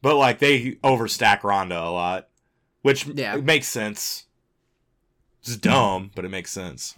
[0.00, 2.28] but like they overstack Ronda a lot,
[2.86, 3.36] which Yeah.
[3.36, 4.24] makes sense.
[5.42, 6.96] It's dumb, but it makes sense.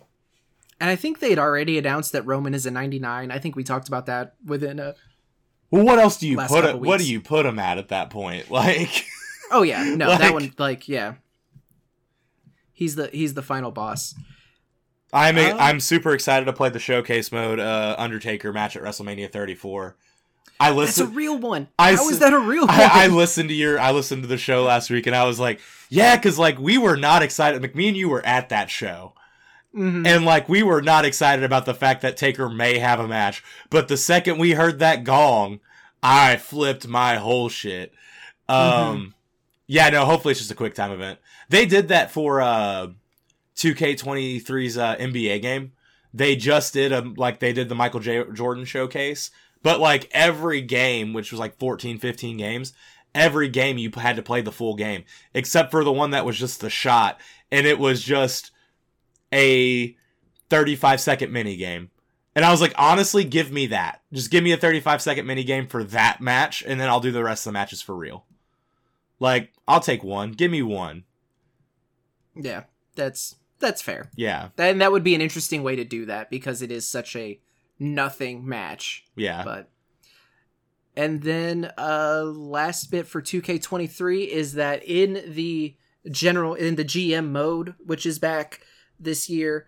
[0.80, 3.30] And I think they'd already announced that Roman is a 99.
[3.30, 4.94] I think we talked about that within a.
[5.70, 6.64] Well, what else do you put?
[6.64, 8.50] It, what do you put him at at that point?
[8.50, 9.04] Like,
[9.50, 11.14] Oh yeah, no, Like- that one like yeah.
[12.72, 14.14] He's the he's the final boss.
[15.12, 15.56] I'm Oh.
[15.58, 19.96] I'm super excited to play the showcase mode uh, Undertaker match at WrestleMania 34.
[20.60, 21.68] I That's a real one.
[21.78, 22.70] I How is that a real one?
[22.70, 25.38] I, I listened to your I listened to the show last week and I was
[25.38, 27.62] like, yeah, because like we were not excited.
[27.62, 29.14] Like me and you were at that show.
[29.74, 30.06] Mhm.
[30.06, 33.44] And like we were not excited about the fact that Taker may have a match,
[33.70, 35.60] but the second we heard that gong,
[36.02, 37.92] I flipped my whole shit.
[38.48, 39.14] Um
[39.66, 41.18] yeah, no, hopefully it's just a quick time event.
[41.50, 42.88] They did that for uh
[43.56, 45.72] 2K23's uh, NBA game.
[46.14, 49.30] They just did a like they did the Michael J Jordan showcase,
[49.62, 52.72] but like every game, which was like 14 15 games,
[53.14, 56.38] every game you had to play the full game except for the one that was
[56.38, 57.18] just the shot
[57.50, 58.50] and it was just
[59.32, 59.96] a
[60.50, 61.90] 35 second mini game.
[62.34, 64.00] And I was like, honestly, give me that.
[64.12, 67.10] Just give me a 35 second mini game for that match, and then I'll do
[67.10, 68.26] the rest of the matches for real.
[69.18, 70.32] Like, I'll take one.
[70.32, 71.04] Give me one.
[72.36, 74.10] yeah, that's that's fair.
[74.14, 74.50] Yeah.
[74.56, 77.40] And that would be an interesting way to do that because it is such a
[77.78, 79.04] nothing match.
[79.16, 79.42] Yeah.
[79.44, 79.70] But
[80.96, 85.76] and then uh last bit for 2K23 is that in the
[86.10, 88.60] general in the GM mode, which is back
[88.98, 89.66] this year,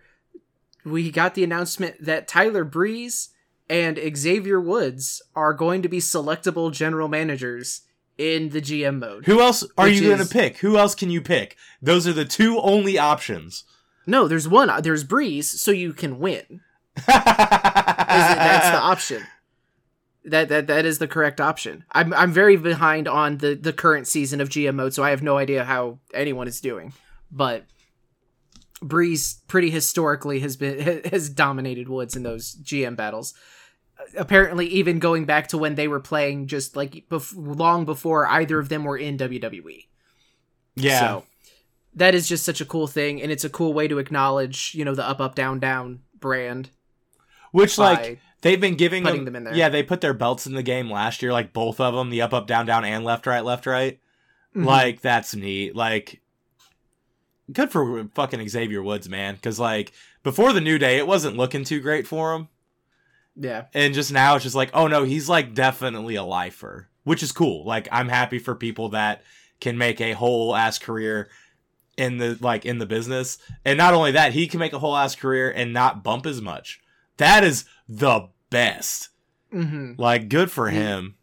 [0.83, 3.29] we got the announcement that Tyler Breeze
[3.69, 7.81] and Xavier Woods are going to be selectable general managers
[8.17, 9.25] in the GM mode.
[9.25, 10.57] Who else are you going to pick?
[10.57, 11.57] Who else can you pick?
[11.81, 13.63] Those are the two only options.
[14.05, 14.69] No, there's one.
[14.81, 16.61] There's Breeze, so you can win.
[16.97, 19.23] It- that's the option.
[20.25, 21.83] That that that is the correct option.
[21.91, 25.23] I'm I'm very behind on the the current season of GM mode, so I have
[25.23, 26.93] no idea how anyone is doing.
[27.31, 27.65] But
[28.83, 33.33] Breeze pretty historically has been has dominated Woods in those GM battles.
[34.15, 38.59] Apparently, even going back to when they were playing, just like bef- long before either
[38.59, 39.85] of them were in WWE.
[40.75, 40.99] yeah.
[40.99, 41.25] So
[41.95, 44.85] that is just such a cool thing, and it's a cool way to acknowledge, you
[44.85, 46.69] know, the up up down down brand.
[47.51, 49.53] Which, like, they've been giving putting them, them in there.
[49.55, 52.21] Yeah, they put their belts in the game last year, like both of them, the
[52.21, 53.99] up, up, down, down, and left, right, left, right.
[54.55, 54.65] Mhm.
[54.65, 55.75] Like, that's neat.
[55.75, 56.21] Like,
[57.51, 59.35] good for fucking Xavier Woods, man.
[59.35, 59.91] Because, like,
[60.23, 62.47] before the New Day, it wasn't looking too great for him.
[63.35, 67.23] yeah, and just now it's just like oh no he's like definitely a lifer which
[67.23, 69.21] is cool like i'm happy for people that
[69.61, 71.29] can make a whole ass career
[71.95, 74.97] in the like in the business and not only that he can make a whole
[74.97, 76.80] ass career and not bump as much
[77.21, 79.09] that is the best
[79.51, 81.15] hmm like good for He- him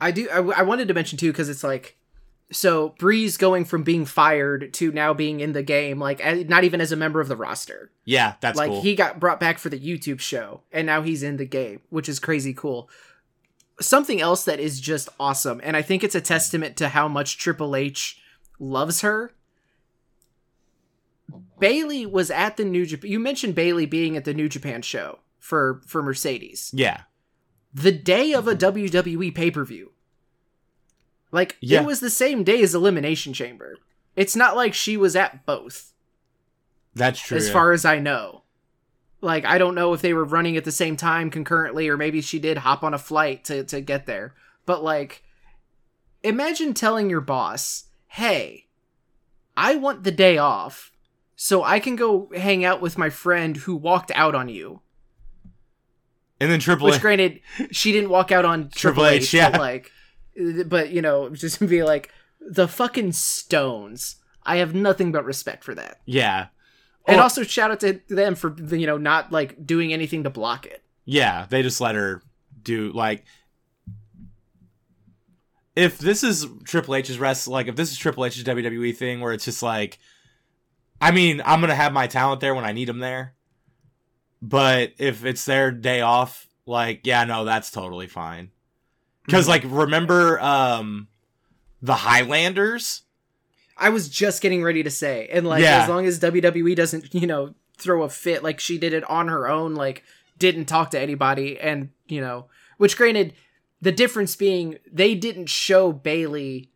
[0.00, 0.28] I do.
[0.30, 1.96] I, I wanted to mention too because it's like,
[2.50, 6.80] so Breeze going from being fired to now being in the game, like not even
[6.80, 7.92] as a member of the roster.
[8.04, 11.22] yeah that's like cool he got brought back for the YouTube show, and now he's
[11.22, 12.90] in the game, which is crazy cool.
[13.80, 17.38] Something else that is just awesome, and I think it's a testament to how much
[17.38, 18.20] Triple H
[18.58, 19.30] loves her.
[21.58, 23.10] Bayley was at the New Japan.
[23.10, 27.02] You mentioned Bayley being at the New Japan show for for Mercedes yeah
[27.72, 29.92] the day of a WWE pay per view.
[31.30, 31.82] Like Yeah.
[31.82, 33.76] it was the same day as Elimination Chamber.
[34.14, 35.92] It's not like she was at both,
[36.94, 37.52] that's true as yeah.
[37.52, 38.42] far as I know.
[39.20, 42.20] Like I don't know if they were running at the same time concurrently, or maybe
[42.22, 44.34] she did hop on a flight to to get there.
[44.64, 45.22] But like,
[46.22, 48.66] imagine telling your boss, "Hey,
[49.56, 50.92] I want the day off."
[51.36, 54.80] So I can go hang out with my friend who walked out on you.
[56.40, 59.34] and then triple Which, H granted, she didn't walk out on Triple Triple H, H,
[59.34, 59.50] yeah.
[59.50, 59.92] but like,
[60.66, 62.10] but you know, just be like
[62.40, 64.16] the fucking Stones.
[64.44, 66.46] I have nothing but respect for that, yeah
[67.06, 70.30] and Oh, also shout out to them for you know not like doing anything to
[70.30, 70.82] block it.
[71.04, 72.22] Yeah, they just let her
[72.62, 73.24] do like
[75.76, 79.32] if this is Triple H's rest like if this is Triple H's WWE thing where
[79.32, 79.98] it's just like
[81.00, 83.34] I mean, I'm going to have my talent there when I need them there.
[84.42, 88.50] But if it's their day off, like yeah, no, that's totally fine.
[89.28, 91.08] Cuz like remember um
[91.80, 93.02] the Highlanders?
[93.78, 95.82] I was just getting ready to say, and like Yeah.
[95.82, 99.28] as long as WWE doesn't you know throw a fit like she did it on
[99.28, 100.04] her own, like
[100.38, 103.32] didn't talk to anybody, and you know, which granted,
[103.80, 106.70] the difference being they didn't show Bayley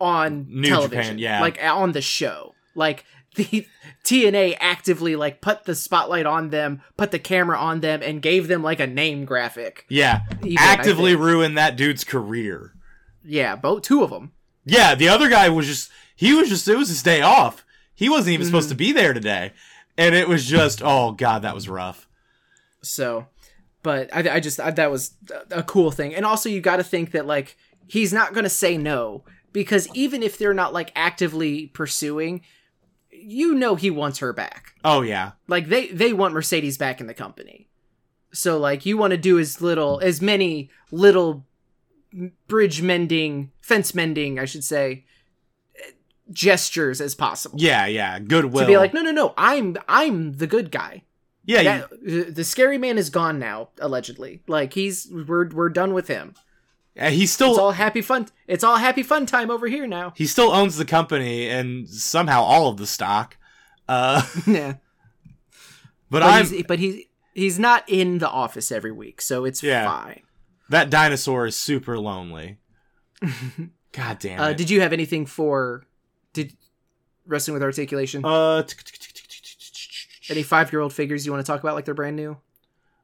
[0.00, 1.40] on New television, Japan, yeah.
[1.40, 3.04] like on the show, like.
[3.34, 3.66] The
[4.04, 8.48] TNA actively like put the spotlight on them, put the camera on them, and gave
[8.48, 9.86] them like a name graphic.
[9.88, 12.74] Yeah, even, actively ruined that dude's career.
[13.24, 14.32] yeah, both two of them.
[14.64, 17.64] Yeah, the other guy was just he was just it was his day off.
[17.94, 18.72] He wasn't even supposed Mhm.
[18.72, 19.52] to be there today,
[19.96, 22.08] and it was just oh god, that was rough.
[22.82, 23.26] So,
[23.82, 25.12] but I, I just I, that was
[25.50, 27.56] a cool thing, and also you got to think that like
[27.86, 32.42] he's not gonna say no because even if they're not like actively pursuing,
[33.22, 34.74] you know he wants her back.
[34.84, 37.68] Oh yeah, Like they they want Mercedes back in the company,
[38.32, 41.46] so like you want to do as little as many little
[42.48, 45.04] bridge mending, fence mending, I should say,
[46.30, 47.58] gestures as possible.
[47.60, 48.18] yeah, yeah.
[48.18, 51.02] Goodwill To be like, no, no, no, I'm I'm the good guy.
[51.44, 54.42] yeah, you- That, uh, the scary man is gone now, allegedly.
[54.46, 56.34] Like he's we're we're done with him.
[56.98, 58.28] Uh, he It's still all happy fun.
[58.46, 60.12] It's all happy fun time over here now.
[60.16, 63.36] he still owns the company and somehow all of the stock.
[63.88, 64.74] Uh, yeah,
[66.10, 69.62] but, but I'm he's but he's he's not in the office every week, so it's
[69.62, 69.86] Yeah.
[69.86, 70.20] fine.
[70.68, 72.58] that dinosaur is super lonely.
[73.92, 74.56] God damn Uh, it.
[74.56, 75.84] did you have anything for
[76.32, 76.56] did
[77.26, 78.24] wrestling with articulation?
[78.24, 78.62] Uh,
[80.30, 82.38] Any five year old figures you want to talk about like they're brand new?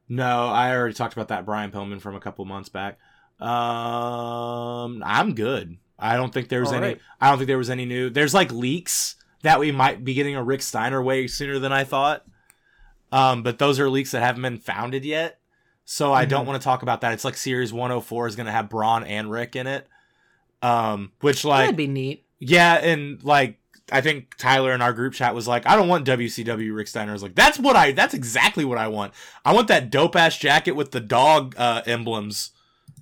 [0.07, 2.97] no, I already talked about that Brian Pillman from a couple months back.
[3.39, 5.77] Um, I'm good.
[5.97, 6.87] I don't think there was All any.
[6.87, 7.01] right.
[7.19, 8.09] I don't think there was any new.
[8.09, 11.83] There's like leaks that we might be getting a Rick Steiner way sooner than I
[11.83, 12.25] thought.
[13.11, 15.39] Um, but those are leaks that haven't been founded yet.
[15.85, 16.47] So I don't Mhm.
[16.49, 17.13] want to talk about that.
[17.13, 19.87] It's like Series 104 is going to have Bron and Rick in it.
[20.61, 22.25] Um, which like That'd be neat.
[22.37, 23.57] yeah, and like
[23.91, 27.11] I think Tyler in our group chat was like, I don't want WCW Rick Steiner.
[27.11, 29.13] I was like, that's what I that's exactly what I want.
[29.43, 32.51] I want that dope ass jacket with the dog uh emblems,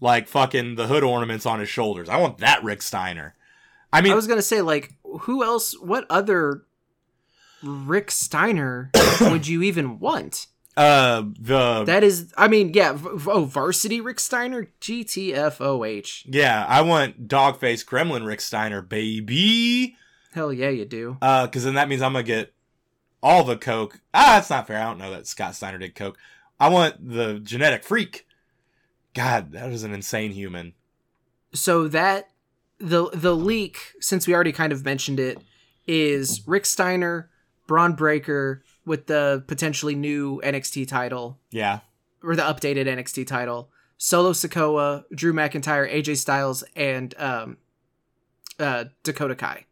[0.02, 2.10] like fucking the hood ornaments on his shoulders.
[2.10, 3.36] I want that Rick Steiner.
[3.92, 5.74] I mean I was gonna say like who else?
[5.80, 6.64] What other
[7.64, 8.92] Rick Steiner
[9.22, 10.48] would you even want?
[10.76, 12.94] uh the That is, I mean, yeah.
[12.94, 16.26] v- Oh, varsity Rick Steiner, GTFOH.
[16.28, 19.96] yeah, I want dogface Gremlin Rick Steiner, baby.
[20.34, 21.18] Hell yeah, you do.
[21.20, 22.54] Uh, because then that means I'm gonna get
[23.24, 24.02] all the coke.
[24.14, 24.80] Ah, that's not fair.
[24.80, 26.18] I don't know that Scott Steiner did coke.
[26.60, 28.27] I want the genetic freak.
[29.18, 30.74] God, that is an insane human.
[31.54, 32.30] So that
[32.78, 35.40] the the leak, since we already kind of mentioned it,
[35.88, 37.30] is Rick Steiner,
[37.66, 41.80] Bron Breakker with the potentially new NXT title Yeah,
[42.24, 43.72] or the updated NXT title.
[43.98, 47.58] Solo Sikoa, Drew McIntyre, AJ Styles, and um,
[48.60, 49.66] uh, Dakota Kai.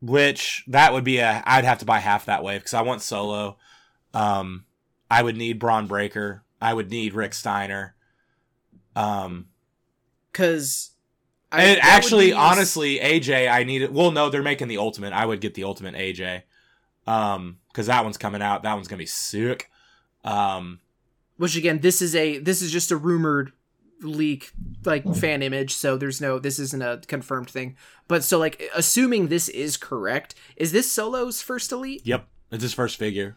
[0.00, 1.44] which that would be a.
[1.46, 3.58] I'd have to buy half that way because I want Solo.
[4.12, 4.64] Um,
[5.08, 6.42] I would need Bron Breakker.
[6.60, 7.94] I would need Rick Steiner.
[8.96, 9.46] Um,
[10.30, 10.90] Because
[11.50, 13.92] and actually, honestly, AJ, I need it.
[13.92, 15.12] Well, no, they're making the ultimate.
[15.12, 16.42] I would get the ultimate AJ.
[17.06, 18.62] Um, because that one's coming out.
[18.62, 19.70] That one's gonna be sick.
[20.24, 20.80] Um,
[21.36, 23.52] which again this is a this is just a rumored
[24.00, 24.52] leak
[24.84, 27.76] like fan image so there's no this isn't a confirmed thing
[28.08, 32.74] but so like assuming this is correct is this solo's first elite yep, it's his
[32.74, 33.36] first figure.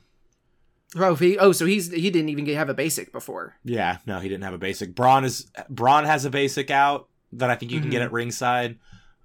[0.97, 4.19] Oh, he, oh so he's he didn't even get, have a basic before Yeah, no,
[4.19, 4.95] he didn't have a basic.
[4.95, 8.05] Bron is Bron has a basic out that I think you can get Mhm.
[8.05, 8.79] at ringside.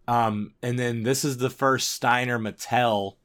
[0.09, 3.17] Um, and then this is the first Steiner Mattel.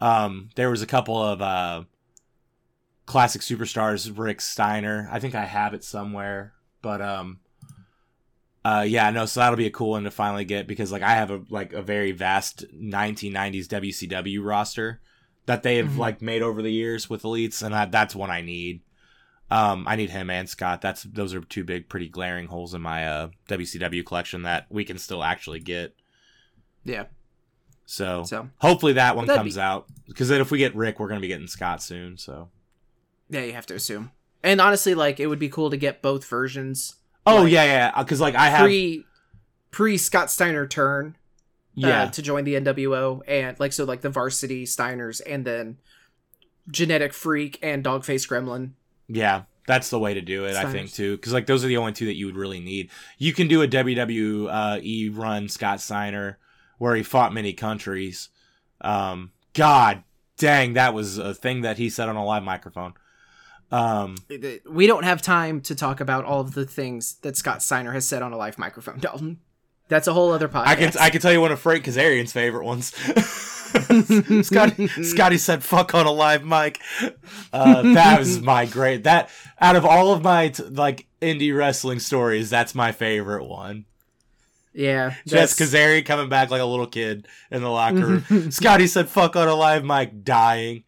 [0.00, 1.84] Um, there was a couple of uh,
[3.06, 5.08] classic superstars, Rick Steiner.
[5.10, 6.52] I think I have it somewhere,
[6.82, 7.40] but um,
[8.64, 9.26] uh, yeah, no.
[9.26, 11.72] So that'll be a cool one to finally get because like I have a like
[11.72, 15.00] a very vast 1990s WCW roster
[15.46, 15.98] that they have Mhm.
[15.98, 18.82] like made over the years with elites, and I, that's one I need.
[19.50, 20.80] Um, I need him and Scott.
[20.80, 24.84] That's those are two big, pretty glaring holes in my uh, WCW collection that we
[24.84, 25.94] can still actually get.
[26.84, 27.04] yeah
[27.86, 31.08] So, so hopefully that one comes be- out because then if we get Rick, we're
[31.08, 32.16] gonna be getting Scott soon.
[32.16, 32.48] So,
[33.28, 34.10] yeah you have to assume
[34.42, 38.02] and honestly like it would be cool to get both versions oh Like, yeah, yeah,
[38.02, 39.04] because like I have pre
[39.70, 41.16] pre scott steiner turn
[41.74, 45.78] yeah, uh, to join the nwo and like so like the varsity steiners and then
[46.70, 48.72] genetic freak and dogface gremlin
[49.08, 49.42] yeah.
[49.66, 51.92] That's the way to do it, I think too, because like those are the only
[51.92, 52.90] two that you would really need.
[53.16, 56.38] You can do a WWE run Scott Steiner
[56.76, 58.28] where he fought many countries.
[58.82, 60.04] Um, God
[60.36, 62.92] dang, that was a thing that he said on a live microphone.
[63.70, 64.16] Um,
[64.68, 68.06] we don't have time to talk about all of the things that Scott Steiner has
[68.06, 69.40] said on a live microphone, Dalton.
[69.88, 70.66] That's a whole other podcast.
[70.66, 72.92] I can I can tell you one of Frank Kazarian's favorite ones.
[74.46, 76.80] Scotty Scotty said "fuck" on a live mic.
[77.52, 79.04] Uh, that was my great.
[79.04, 79.30] That
[79.60, 83.84] out of all of my t- like indie wrestling stories, that's my favorite one.
[84.72, 88.50] yeah, Just that's- Kazarian coming back like a little kid in the locker room.
[88.50, 90.84] Scotty said "fuck" on a live mic, dying.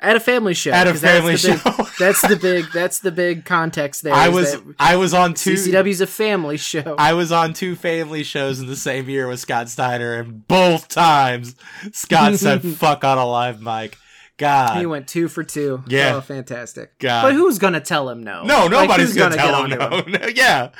[0.00, 0.70] At a family show.
[0.72, 1.92] At a 'cause that's family the big- show.
[2.04, 2.66] that's the big.
[2.72, 4.14] That's the big context there.
[4.14, 6.94] I was I was on two CCW's a family show.
[6.98, 10.88] I was on two family shows in the same year with Scott Steiner, and both
[10.88, 11.54] times
[11.92, 13.96] Scott said "fuck" on a live mic.
[14.36, 15.84] God, he went two for two.
[15.86, 16.16] Yeah.
[16.16, 16.98] oh, fantastic.
[16.98, 17.22] God.
[17.22, 18.42] But who's gonna tell him no?
[18.42, 19.70] no, Like, nobody's who's gonna, get tell him
[20.10, 20.18] no.
[20.18, 20.26] no.
[20.34, 20.70] Yeah,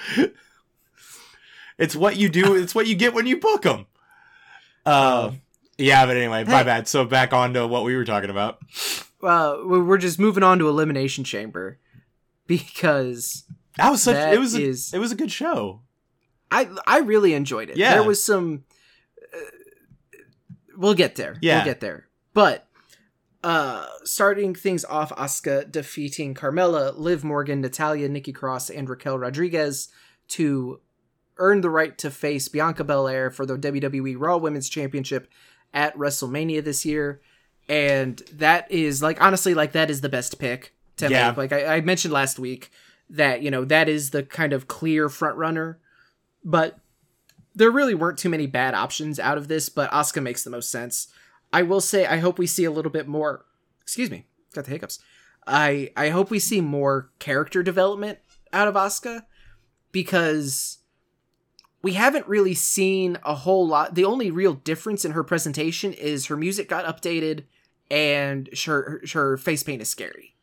[1.79, 2.55] it's what you do.
[2.57, 3.87] It's what you get when you book them.
[4.87, 5.33] Uh,
[5.79, 6.65] yeah, but anyway, my Hey.
[6.65, 6.89] bad.
[6.89, 8.59] So back on to what we were talking about.
[9.21, 11.79] Well, we- we're just moving on to Elimination Chamber
[12.47, 13.45] because
[13.77, 14.15] That was such.
[14.15, 14.55] That it was.
[14.55, 15.81] A, is- it was a good show.
[16.51, 17.77] I I really enjoyed it.
[17.77, 17.95] Yeah.
[17.95, 18.65] There was some.
[19.35, 19.39] Uh,
[20.77, 21.37] we'll get there.
[21.41, 21.57] Yeah.
[21.57, 22.07] We'll get there.
[22.33, 22.67] But
[23.43, 29.89] uh starting things off, Asuka defeating Carmella, Liv Morgan, Natalya, Nikki Cross, and Raquel Rodriguez
[30.29, 30.81] to
[31.39, 35.29] earn the right to face Bianca Belair for the WWE Raw Women's Championship
[35.75, 37.21] at WrestleMania this year.
[37.69, 41.29] And that is like honestly, like that is the best pick to Yeah.
[41.29, 41.37] make.
[41.37, 42.71] Like I, I mentioned last week
[43.11, 45.79] that, you know, that is the kind of clear front runner
[46.47, 46.79] but
[47.55, 50.71] there really weren't too many bad options out of this, but Asuka makes the most
[50.71, 51.09] sense.
[51.55, 53.45] I will say I hope we see a little bit more
[53.81, 54.99] excuse me, got the hiccups.
[55.47, 58.19] I I hope we see more character development
[58.53, 59.25] out of Asuka
[59.93, 60.79] because
[61.85, 63.95] we haven't really seen a whole lot.
[63.95, 67.45] The only real difference in her presentation is her music got updated
[67.91, 70.35] and her her face paint is scary.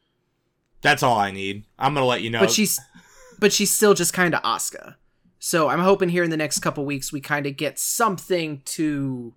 [0.82, 1.66] That's all I need.
[1.80, 2.40] I'm gonna let you know.
[2.42, 2.80] But she's
[3.40, 4.96] but she's still just kind of Asuka.
[5.40, 9.34] So I'm hoping here in the next couple weeks we kind of get something to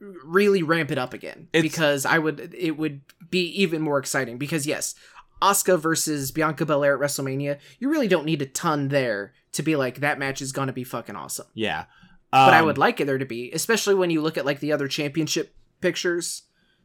[0.00, 3.00] really ramp it up again It's- because I would it would
[3.30, 4.94] be even more exciting because yes,
[5.42, 9.76] Asuka versus Bianca Belair at WrestleMania, you really don't need a ton there to be
[9.76, 11.46] like that match is going to be fucking awesome.
[11.54, 11.84] yeah.
[12.32, 14.60] But I Um, would like it there to be, especially when you look at like
[14.60, 16.42] the other championship pictures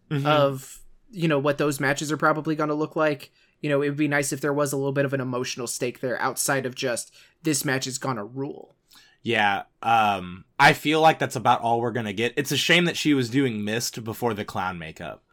[0.09, 0.25] mhm.
[0.25, 0.79] of
[1.09, 3.97] you know what those matches are probably going to look like you know it would
[3.97, 6.73] be nice if there was a little bit of an emotional stake there outside of
[6.75, 8.75] just this match is gonna rule
[9.23, 12.33] Yeah, um, I feel like that's about all we're gonna get.
[12.37, 15.23] It's a shame that she was doing mist before the clown makeup.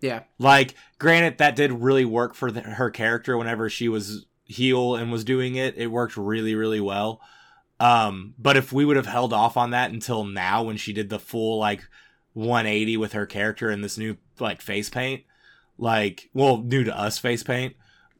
[0.00, 4.94] Yeah Like, granted, that did really work for the, her character whenever she was heel
[4.96, 5.76] and was doing it.
[5.76, 7.20] It worked really, really well.
[7.80, 11.10] Um, but if we would have held off on that until now, when she did
[11.10, 11.88] the full like
[12.32, 15.24] 180 with her character in this new like face paint,
[15.76, 17.76] like, well, new to us face paint,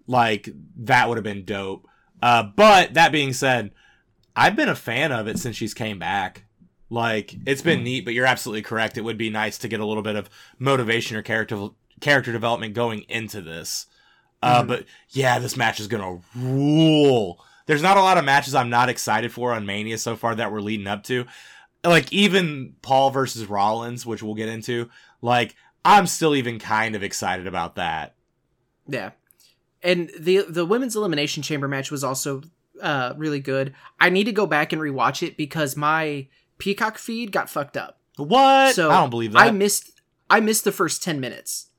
[0.06, 1.86] like that would have been dope.
[2.22, 3.72] Uh, but that being said,
[4.36, 6.44] I've been a fan of it since she's came back.
[6.90, 8.96] Like it's been neat, but you're absolutely correct.
[8.96, 11.68] It would be nice to get a little bit of motivation or character
[12.00, 13.86] character development going into this.
[14.42, 14.68] Uh, Mhm.
[14.68, 17.44] but yeah, this match is gonna rule.
[17.66, 20.50] There's not a lot of matches I'm not excited for on Mania so far that
[20.50, 21.26] we're leading up to.
[21.84, 24.88] Like even Paul versus Rollins, which we'll get into.
[25.20, 28.14] Like I'm still even kind of excited about that.
[28.88, 29.10] yeah
[29.82, 32.42] and the the women's elimination chamber match was also
[32.82, 36.26] uh really good i need to go back and rewatch it because my
[36.58, 38.74] peacock feed got fucked up What?
[38.74, 39.38] So, I don't believe that.
[39.40, 39.92] I missed
[40.30, 41.70] I missed the first 10 minutes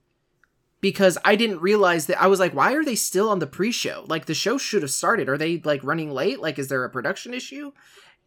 [0.81, 4.05] because I didn't realize that I was like why are they still on the pre-show?
[4.07, 5.29] Like the show should have started.
[5.29, 6.39] Are they like running late?
[6.39, 7.71] Like is there a production issue?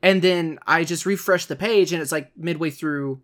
[0.03, 3.23] And then I just refreshed the page and it's like midway through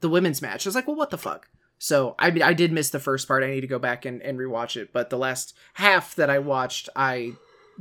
[0.00, 0.66] the women's match.
[0.66, 1.48] I was like, "Well, what the fuck?"
[1.78, 3.42] So, I mean I did miss the first part.
[3.42, 6.38] I need to go back and and rewatch it, but the last half that I
[6.38, 7.32] watched I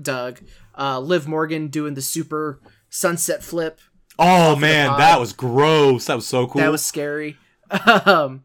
[0.02, 0.42] dug
[0.78, 3.80] uh Liv Morgan doing the super sunset flip
[4.20, 6.06] oh man, that was gross.
[6.06, 6.62] That was so cool.
[6.62, 7.38] that was scary.
[7.86, 8.44] Um,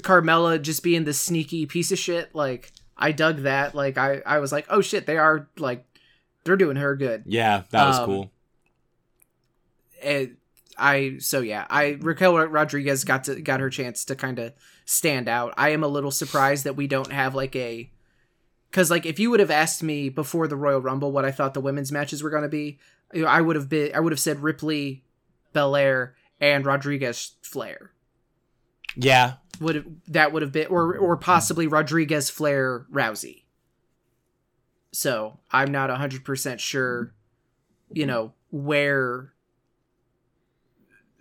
[0.00, 2.34] Carmella just being the sneaky piece of shit.
[2.34, 3.74] Like I dug that.
[3.74, 5.84] Like I, I was like, oh shit, they are like,
[6.44, 7.22] they're doing her good.
[7.26, 8.30] yeah, that was Um, cool.
[10.02, 10.36] And
[10.78, 14.52] I so yeah, I Raquel Rodriguez got to got her chance to kind of
[14.84, 15.54] stand out.
[15.56, 17.90] I am a little surprised that we don't have like a
[18.70, 21.54] because like if you would have asked me before the Royal Rumble what I thought
[21.54, 22.78] the women's matches were going to be,
[23.12, 25.04] you know, I would have been I would have said Ripley,
[25.52, 27.92] Belair, and Rodriguez Flair.
[28.96, 33.42] Yeah, would have that would have been or or possibly Rodriguez Flair Rousey.
[34.92, 37.12] So I'm not hundred percent sure,
[37.92, 39.32] you know, where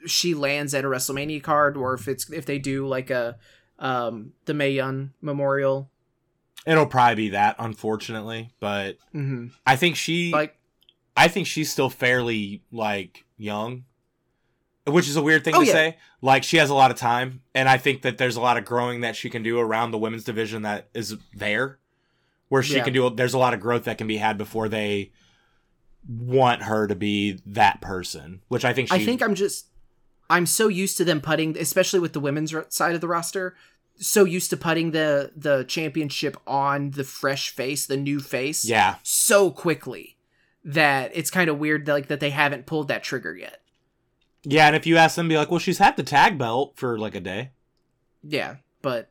[0.05, 3.37] she lands at a WrestleMania card or if it's if they do like a
[3.79, 5.89] um the Mae Young Memorial.
[6.65, 8.51] it'll probably be that, unfortunately.
[8.59, 10.55] But hmm I think she, Like
[11.17, 13.85] I think she's still fairly like young,
[14.85, 15.71] which is a weird thing Oh, to yeah.
[15.71, 15.97] say.
[16.21, 18.65] Like she has a lot of time, and I think that there's a lot of
[18.65, 21.79] growing that she can do around the women's division that is there,
[22.49, 22.83] where she Yeah.
[22.83, 23.09] can do.
[23.09, 25.11] There's a lot of growth that can be had before they
[26.07, 28.95] want her to be that person, which I think she.
[28.95, 29.67] I think I'm just
[30.29, 33.55] I'm so used to them putting, especially with the women's side of the roster,
[33.97, 38.95] so used to putting the the championship on the fresh face, the new face, Yeah.
[39.03, 40.14] so quickly
[40.65, 43.61] that it's kind of weird that, like that they haven't pulled that trigger yet.
[44.43, 46.99] Yeah, and if you ask them, be like, well, she's had the tag belt for
[46.99, 47.51] like a day.
[48.23, 49.09] Yeah, but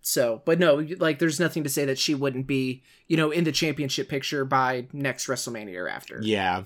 [0.00, 3.44] so, but no, like there's nothing to say that she wouldn't be, you know, in
[3.44, 6.20] the championship picture by next WrestleMania or after.
[6.22, 6.64] Yeah.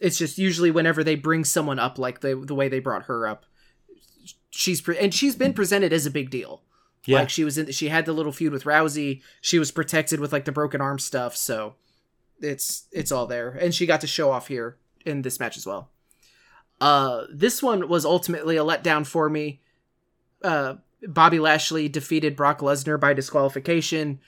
[0.00, 3.28] It's just usually whenever they bring someone up like the the way they brought her
[3.28, 3.44] up,
[4.50, 6.62] she's pre- and she's been presented as a big deal.
[7.06, 7.20] Yeah.
[7.20, 9.22] Like she was in she had the little feud with Rousey.
[9.40, 11.76] She was protected with like the broken arm stuff, so
[12.40, 13.50] it's it's all there.
[13.50, 15.90] And she got to show off here in this match as well.
[16.80, 19.60] Uh this one was ultimately a letdown for me.
[20.42, 20.76] Uh
[21.06, 24.20] Bobby Lashley defeated Brock Lesnar by disqualification.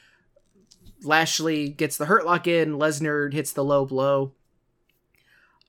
[1.02, 4.32] Lashley gets the hurt lock in, Lesnar hits the low blow.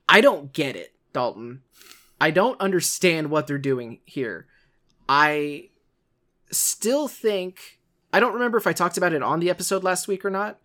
[0.09, 1.61] I don't get it, Dalton.
[2.19, 4.47] I don't understand what they're doing here.
[5.07, 5.69] I
[6.51, 7.79] still think
[8.11, 10.59] I don't remember if I talked about it on the episode last week or not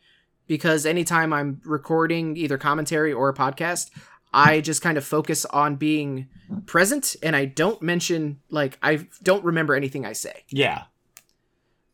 [0.47, 3.91] because anytime I'm recording either commentary or a podcast,
[4.33, 6.29] I just kind of focus on being
[6.67, 10.45] present and I don't mention like I don't remember anything I say.
[10.49, 10.85] Yeah.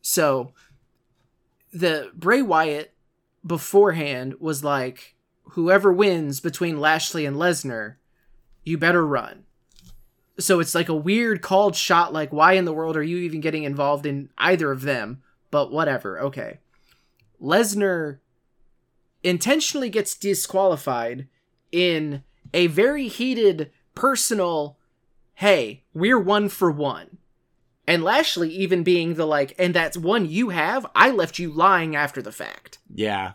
[0.01, 0.53] So
[1.73, 2.93] the Bray Wyatt
[3.45, 5.15] beforehand was like
[5.51, 7.95] whoever wins between Lashley and Lesnar,
[8.63, 9.43] you better run.
[10.39, 13.41] So it's like a weird called shot like why in the world are you even
[13.41, 15.21] getting involved in either of them?
[15.51, 16.59] But whatever, okay.
[17.41, 18.19] Lesnar
[19.23, 21.27] intentionally gets disqualified
[21.71, 24.77] in a very heated personal
[25.39, 27.17] hey, we're one for one.
[27.87, 31.95] And Lashley even being the like, and that's one you have, I left you lying
[31.95, 32.77] after the fact.
[32.93, 33.33] Yeah.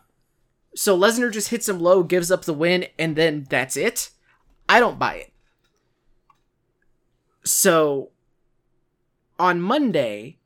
[0.77, 4.11] So Lesnar just hits him low, gives up the win, and then that's it?
[4.69, 5.33] I don't buy it.
[7.43, 8.11] So
[9.39, 10.37] on Monday,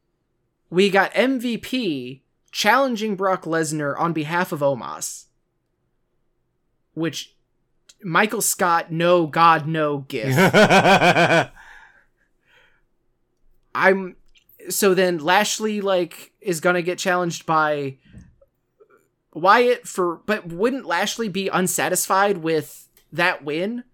[0.70, 2.20] we got MVP
[2.52, 5.24] challenging Brock Lesnar on behalf of Omos.
[6.94, 7.34] Which
[8.02, 10.38] Michael Scott, no God, no gift.
[13.74, 14.16] I'm
[14.68, 17.96] so then Lashley like is gonna get challenged by
[19.32, 23.84] Wyatt for but wouldn't Lashley be unsatisfied with that win?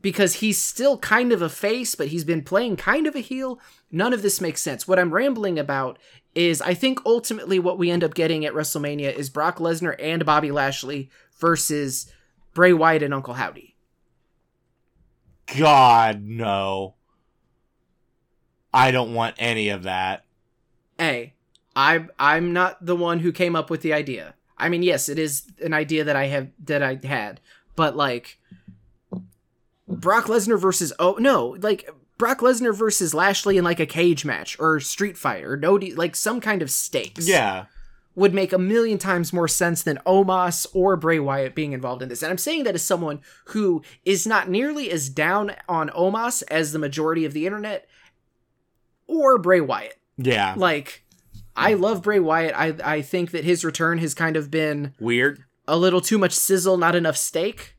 [0.00, 3.58] Because he's still kind of a face, but he's been playing kind of a heel.
[3.90, 4.86] None of this makes sense.
[4.86, 5.98] What I'm rambling about
[6.34, 10.26] is I think ultimately what we end up getting at WrestleMania is Brock Lesnar and
[10.26, 11.08] Bobby Lashley
[11.38, 12.12] versus
[12.54, 13.74] Bray Wyatt and Uncle Howdy.
[15.58, 16.94] God, no.
[18.72, 20.24] I don't want any of that.
[20.98, 21.34] Hey,
[21.76, 24.34] I'm I'm not the one who came up with the idea.
[24.58, 27.40] I mean, yes, it is an idea that I have that I had,
[27.76, 28.38] but like
[29.86, 34.56] Brock Lesnar versus oh no, like Brock Lesnar versus Lashley in like a cage match
[34.58, 37.28] or street fight or no like some kind of stakes.
[37.28, 37.66] Yeah.
[38.16, 42.08] Would make a million times more sense than Omos or Bray Wyatt being involved in
[42.08, 42.22] this.
[42.22, 46.72] And I'm saying that as someone who is not nearly as down on Omos as
[46.72, 47.88] the majority of the internet
[49.06, 49.98] or Bray Wyatt.
[50.16, 50.54] Yeah.
[50.56, 51.04] Like
[51.56, 52.54] I love Bray Wyatt.
[52.56, 55.44] I I think that his return has kind of been Weird.
[55.66, 57.76] a little too much sizzle, not enough steak.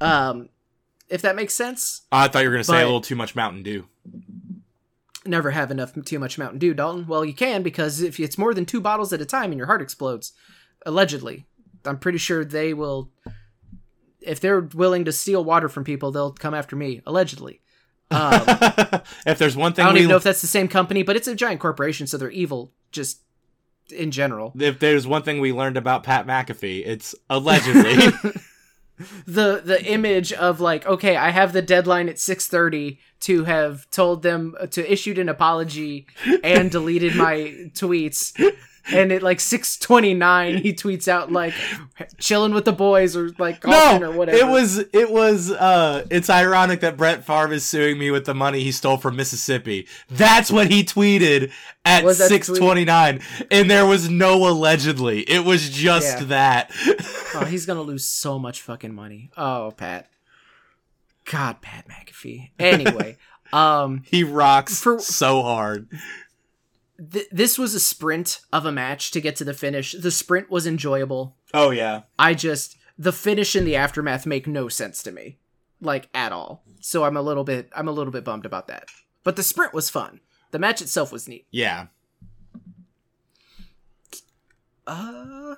[0.00, 0.50] Um
[1.08, 2.02] if that makes sense.
[2.10, 3.86] I thought you were going to say a little too much Mountain Dew.
[5.26, 7.06] Never have enough too much Mountain Dew, Dalton.
[7.06, 9.66] Well, you can because if it's more than 2 bottles at a time and your
[9.66, 10.32] heart explodes,
[10.84, 11.44] allegedly.
[11.84, 13.10] I'm pretty sure they will
[14.20, 17.60] if they're willing to steal water from people, they'll come after me, allegedly.
[18.10, 18.42] Um,
[19.26, 21.16] if there's one thing, I don't we even know if that's the same company, but
[21.16, 23.20] it's a giant corporation, so they're evil just
[23.90, 24.52] in general.
[24.58, 28.12] if there's one thing we learned about Pat McAfee, it's allegedly.
[29.26, 34.22] the the image of like okay i have the deadline at 6.30 to have told
[34.22, 36.06] them uh, to issued an apology
[36.42, 38.32] and deleted my tweets
[38.92, 41.54] and at like 6.29 he tweets out like
[42.18, 46.04] chilling with the boys or like golfing no, or whatever it was it was uh
[46.10, 49.86] it's ironic that Brett Favre is suing me with the money he stole from Mississippi.
[50.10, 51.52] That's what he tweeted
[51.84, 53.20] at Was that 629
[53.50, 55.20] and there was no allegedly.
[55.22, 56.24] It was just Yeah.
[56.26, 56.70] that.
[57.34, 60.08] oh he's gonna lose so much fucking money oh pat
[61.24, 63.16] god pat mcafee anyway
[63.52, 65.88] um he rocks For- so hard.
[67.12, 70.50] Th- this was a sprint of a match to get to the finish the sprint
[70.50, 72.02] was enjoyable Oh yeah.
[72.18, 75.38] I just the finish and the aftermath make no sense to me,
[75.80, 76.64] like at all.
[76.80, 78.88] So I'm a little bit I'm a little bit bummed about that.
[79.24, 80.20] But the sprint was fun.
[80.50, 81.46] The match itself was neat.
[81.50, 81.86] Yeah.
[84.86, 85.56] Uh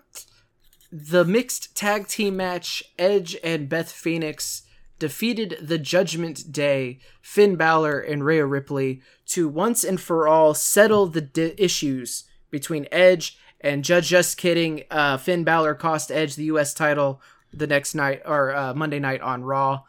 [0.90, 4.62] the mixed tag team match Edge and Beth Phoenix
[4.98, 11.06] defeated the Judgment Day, Finn Balor and Rhea Ripley to once and for all settle
[11.06, 14.84] the di- issues between Edge and Judge Just Kidding.
[14.90, 16.74] Uh, Finn Balor cost Edge the U.S.
[16.74, 17.20] title
[17.52, 19.82] the next night or uh, Monday night on Raw.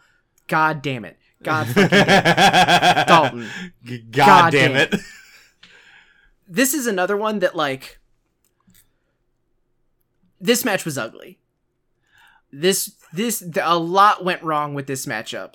[0.48, 1.18] God damn it.
[1.44, 3.08] God fucking damn it.
[3.08, 3.50] Dalton.
[3.86, 4.96] God, God damn damn it.
[6.48, 8.00] This is another one that, like,
[10.42, 11.40] this match was ugly.
[12.52, 15.54] This, this, a lot went wrong with this matchup.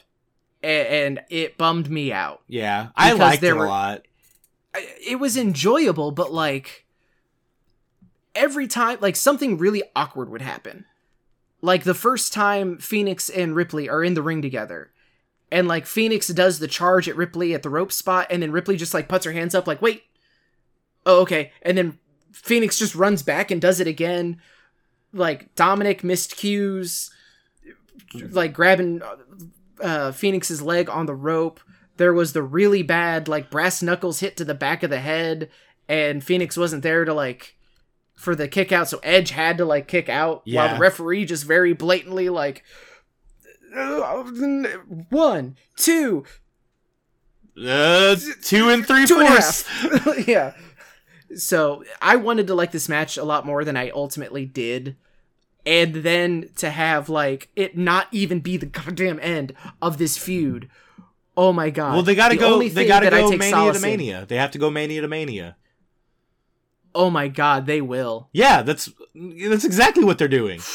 [0.62, 2.42] a- And it bummed me out.
[2.48, 4.02] Yeah, I liked it there a lot.
[4.74, 6.84] It was enjoyable, but like
[8.34, 10.84] every time, like something really awkward would happen.
[11.62, 14.90] Like the first time Phoenix and Ripley are in the ring together,
[15.50, 18.76] and like Phoenix does the charge at Ripley at the rope spot, and then Ripley
[18.76, 20.02] just like puts her hands up, like, wait,
[21.06, 21.52] oh, okay.
[21.62, 21.98] And then
[22.32, 24.40] Phoenix just runs back and does it again.
[25.14, 27.10] Like Dominic missed cues,
[28.30, 29.00] like grabbing
[29.80, 31.60] uh, Phoenix's leg on the rope.
[31.96, 35.48] There was the really bad like brass knuckles hit to the back of the head,
[35.88, 37.56] and Phoenix wasn't there to like
[38.16, 41.44] for the kick out, so Edge had to like kick out while the referee just
[41.44, 42.64] very blatantly like
[45.10, 46.24] one, two,
[47.56, 49.62] Uh, two and three two and fourths.
[49.62, 50.18] half.
[50.28, 50.54] yeah.
[51.36, 54.96] So I wanted to like this match a lot more than I ultimately did.
[55.66, 60.68] And then to have like it not even be the goddamn end of this feud.
[61.36, 61.94] Oh my god.
[61.94, 62.68] Well, they got to The go.
[62.68, 64.26] They got to go mania to in- mania.
[64.28, 65.56] They have to go mania to mania.
[66.94, 68.28] Oh my god, they will.
[68.32, 70.60] Yeah, that's that's exactly what they're doing.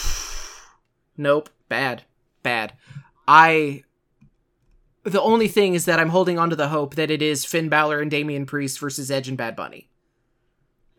[1.18, 1.50] Nope.
[1.68, 2.04] Bad.
[2.44, 2.74] Bad.
[3.28, 3.84] I.
[5.04, 7.68] The only thing is that I'm holding on to the hope that it is Finn
[7.68, 9.89] Balor and Damian Priest versus Edge and Bad Bunny.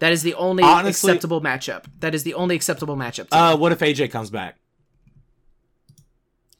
[0.00, 1.84] That is the only Honestly- acceptable matchup.
[2.00, 3.28] That is the only acceptable matchup.
[3.30, 4.56] to Uh, what if AJ comes back?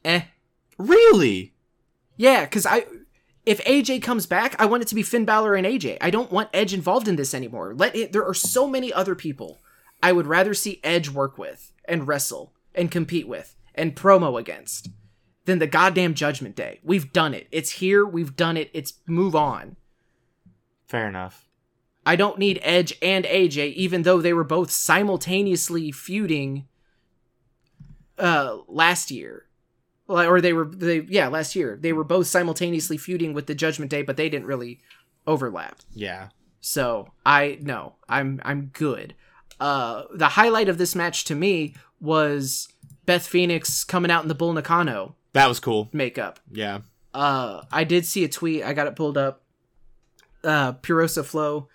[0.05, 0.23] eh.
[0.79, 1.53] Really?
[2.17, 2.87] Yeah, because I.
[3.47, 5.97] If AJ comes back, I want it to be Finn Balor and AJ.
[6.01, 7.75] I don't want Edge involved in this anymore.
[7.75, 8.13] Let it.
[8.13, 9.59] There are so many other people
[10.03, 14.89] I would rather see Edge work with and wrestle and compete with and promo against
[15.47, 16.81] than the goddamn Judgment Day.
[16.83, 17.49] We've done it.
[17.51, 18.05] It's here.
[18.07, 18.71] We've done it.
[18.75, 19.77] It's move on.
[20.87, 21.47] Fair enough.
[22.07, 26.67] I don't need Edge and AJ, even though they were both simultaneously feuding
[28.19, 29.47] uh last year.
[30.09, 31.79] Or they were they yeah, last year.
[31.81, 34.81] They were both simultaneously feuding with the Judgment Day, but they didn't really
[35.27, 35.77] overlap.
[35.95, 36.29] Yeah.
[36.61, 39.15] So I no, I'm I'm good.
[39.61, 42.69] Uh the highlight of this match to me was
[43.07, 45.89] Beth Phoenix coming out in the Bull Nakano That was cool.
[45.93, 46.81] makeup Yeah.
[47.13, 49.43] uh i did see a tweet i got it pulled up
[50.45, 51.69] uh puroresu flow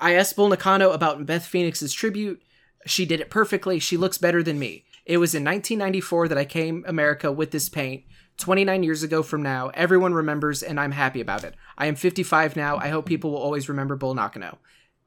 [0.00, 2.42] i asked bull nakano about beth phoenix's tribute.
[2.86, 3.78] She did it perfectly.
[3.80, 4.84] She looks better than me.
[5.04, 8.04] It was in 1994 that i came america with this paint.
[8.38, 11.54] 29 years ago from now everyone remembers and i'm happy about it.
[11.76, 12.76] I am 55 now.
[12.76, 14.58] I hope people will always remember bull nakano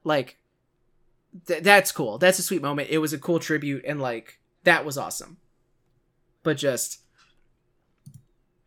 [0.03, 0.37] like
[1.47, 2.17] th- that's cool.
[2.17, 2.89] That's a sweet moment.
[2.89, 5.37] It was a cool tribute and like that was awesome.
[6.43, 7.01] But just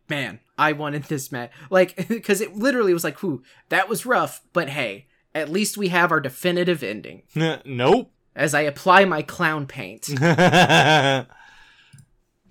[0.09, 1.51] man, I wanted this match.
[1.69, 5.89] Like, because it literally was like, whew, that was rough, but hey, at least we
[5.89, 7.23] have our definitive ending.
[7.65, 8.11] nope.
[8.35, 10.03] As I apply my clown paint.
[10.19, 11.27] Does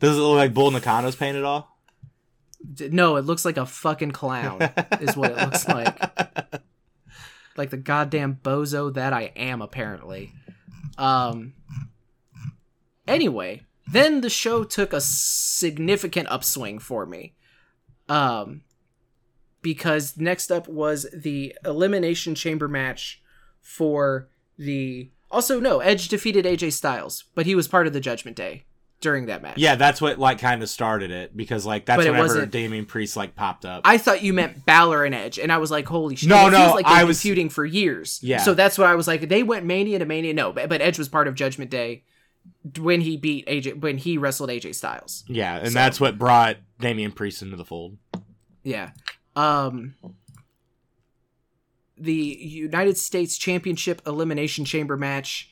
[0.00, 1.76] it look like Bull Nakano's paint at all?
[2.90, 4.62] No, it looks like a fucking clown,
[5.00, 5.98] is what it looks like.
[7.56, 10.32] Like the goddamn bozo that I am, apparently.
[10.98, 11.54] Um.
[13.06, 13.62] Anyway,
[13.92, 17.34] then the show took a significant upswing for me.
[18.08, 18.62] Um.
[19.64, 23.20] Because next up was the Elimination Chamber match
[23.62, 25.10] for the.
[25.30, 28.66] Also, no, Edge defeated AJ Styles, but he was part of the Judgment Day
[29.00, 29.56] during that match.
[29.58, 33.16] Yeah, that's what like kind of started it because like that's But whenever Damian Priest
[33.16, 33.80] like popped up.
[33.84, 36.50] I thought you meant Balor and Edge, and I was like, "Holy shit!" No, it
[36.50, 38.20] no, feels like I was- feuding for years.
[38.22, 38.38] Yeah.
[38.42, 40.34] So that's why I was like, they went Mania to Mania.
[40.34, 42.04] No, but, but Edge was part of Judgment Day
[42.78, 45.24] when he beat AJ when he wrestled AJ Styles.
[45.26, 47.96] yeah, and So- that's what brought Damian Priest into the fold.
[48.62, 48.90] Yeah.
[49.36, 49.94] Um.
[51.96, 55.48] The United States Championship Elimination Chamber match,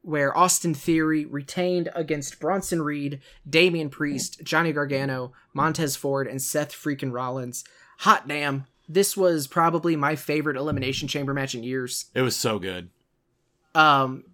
[0.00, 6.72] where Austin Theory retained against Bronson Reed, Damian Priest, Johnny Gargano, Montez Ford, and Seth
[6.72, 7.62] freaking Rollins.
[7.98, 8.64] Hot damn.
[8.88, 12.06] This was probably my favorite Elimination Chamber match in years.
[12.14, 12.90] It was so good.
[13.74, 14.24] Um,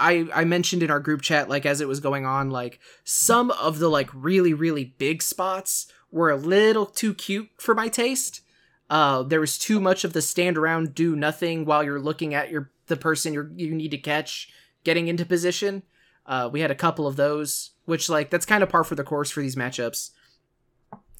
[0.00, 3.50] I I mentioned in our group chat like as it was going on like some
[3.52, 8.40] of the like really really big spots were a little too cute for my taste.
[8.88, 12.50] Uh, there was too much of the stand around do nothing while you're looking at
[12.50, 14.48] your the person you you need to catch
[14.82, 15.82] getting into position.
[16.26, 19.04] Uh, we had a couple of those, which like that's kind of par for the
[19.04, 20.10] course for these matchups.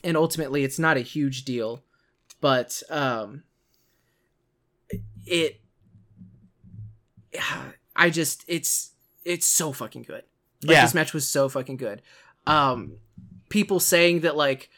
[0.03, 1.83] and ultimately it's not a huge deal,
[2.41, 3.43] but um,
[5.27, 5.61] it.
[8.01, 8.91] I just it's
[9.25, 10.25] it's so fucking good.
[10.65, 10.83] Like, yeah.
[10.83, 12.03] this match was so fucking good.
[12.47, 12.97] Um,
[13.51, 14.71] people saying that like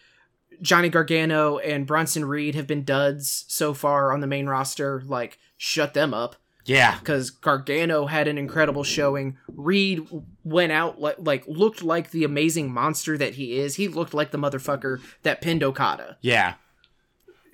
[0.60, 5.38] Johnny Gargano and Bronson Reed have been duds so far on the main roster, like
[5.56, 6.98] shut them up Yeah.
[6.98, 9.38] because Gargano had an incredible showing.
[9.48, 10.06] Reed
[10.44, 13.76] went out like, like looked like the amazing monster that he is.
[13.76, 16.16] He looked like the motherfucker that pinned Okada.
[16.20, 16.54] Yeah.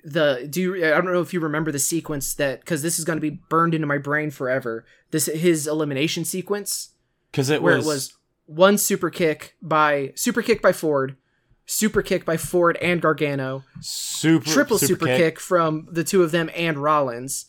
[0.03, 3.05] The do you, I don't know if you remember the sequence that because this is
[3.05, 4.85] going to be burned into my brain forever.
[5.11, 6.89] This his elimination sequence
[7.31, 8.13] Because it where was, it was
[8.45, 11.17] one super kick by super kick by Ford,
[11.65, 15.39] super kick by Ford and Gargano, super triple super, kick.
[15.39, 17.45] from the two of them and Rollins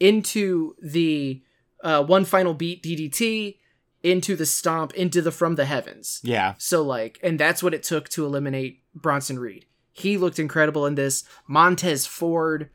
[0.00, 1.42] into the
[1.82, 3.56] uh, one final beat DDT
[4.02, 6.20] into the stomp into the from the heavens.
[6.22, 6.54] Yeah.
[6.58, 9.66] So like, and that's what it took to eliminate Bronson Reed.
[9.92, 11.24] He looked incredible in this.
[11.46, 12.70] Montez Ford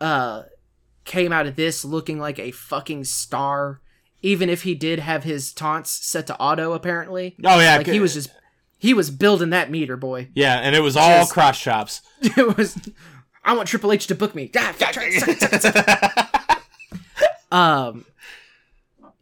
[0.00, 0.42] uh
[1.04, 3.80] came out of this looking like a fucking star.
[4.22, 7.36] Even if he did have his taunts set to auto, apparently.
[7.44, 7.78] Oh yeah.
[7.78, 8.30] Like he was just
[8.78, 10.28] he was building that meter, boy.
[10.34, 12.02] Yeah, and it was all Just- cross chops.
[12.22, 12.76] It was
[13.44, 14.50] I want Triple H to book me.
[17.52, 18.04] Um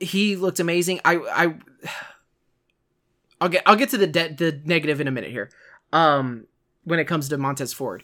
[0.00, 1.54] he looked amazing i i
[3.40, 5.50] i'll get i'll get to the de- the negative in a minute here
[5.92, 6.46] um
[6.88, 8.02] when it comes to montez ford.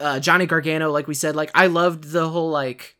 [0.00, 2.96] Uh johnny gargano like we said like i loved the whole like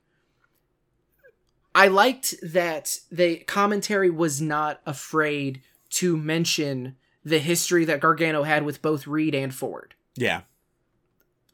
[1.75, 8.63] i liked that the commentary was not afraid to mention the history that gargano had
[8.65, 9.95] with both reed and ford.
[10.17, 10.43] Yeah.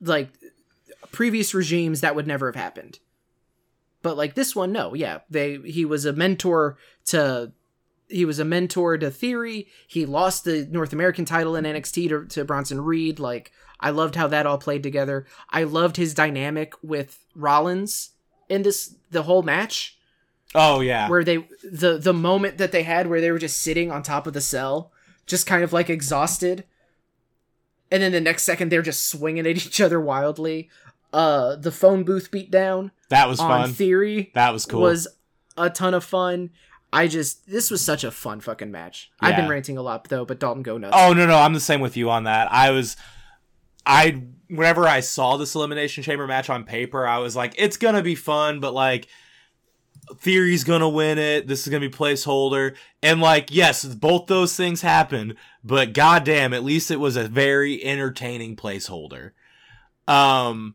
[0.00, 0.30] like
[1.12, 2.98] previous regimes that would never have happened.
[4.02, 4.94] But like this one no.
[4.94, 7.52] Yeah they he was a mentor to
[8.09, 9.66] he was a mentor to theory.
[9.86, 13.18] He lost the north american title in nxt to, to bronson reed.
[13.18, 15.26] Like i loved how that all played together.
[15.50, 18.11] I loved his dynamic with rollins
[18.48, 19.98] in this the whole match.
[20.55, 21.09] Oh yeah.
[21.09, 24.26] where they the the moment that they had where they were just sitting on top
[24.26, 24.92] of the cell
[25.26, 26.64] just kind of like exhausted.
[27.90, 30.68] And then the next second they're just swinging at each other wildly.
[31.12, 33.72] Uh the phone booth beat down that was on fun.
[33.72, 34.80] theory that was cool.
[34.80, 35.09] was
[35.57, 36.50] a ton of fun
[36.95, 40.24] i just this was such a fun fucking match i've been ranting a lot though
[40.24, 42.51] but dalton go nuts Oh no no, I'm the same with you on that.
[42.53, 42.97] I was
[43.84, 48.03] I whenever I saw this elimination chamber match on paper, I was like, it's gonna
[48.03, 49.09] be fun, but like
[50.18, 51.47] Theory's gonna win it.
[51.47, 52.74] This is gonna be placeholder.
[53.03, 57.82] And like, yes, both those things happened, but goddamn, at least it was a very
[57.84, 59.32] entertaining placeholder.
[60.07, 60.74] Um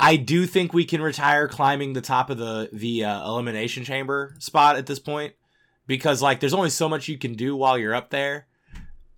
[0.00, 4.34] I do think we can retire climbing the top of the the uh, elimination chamber
[4.38, 5.34] spot at this point
[5.86, 8.46] because like there's only so much you can do while you're up there.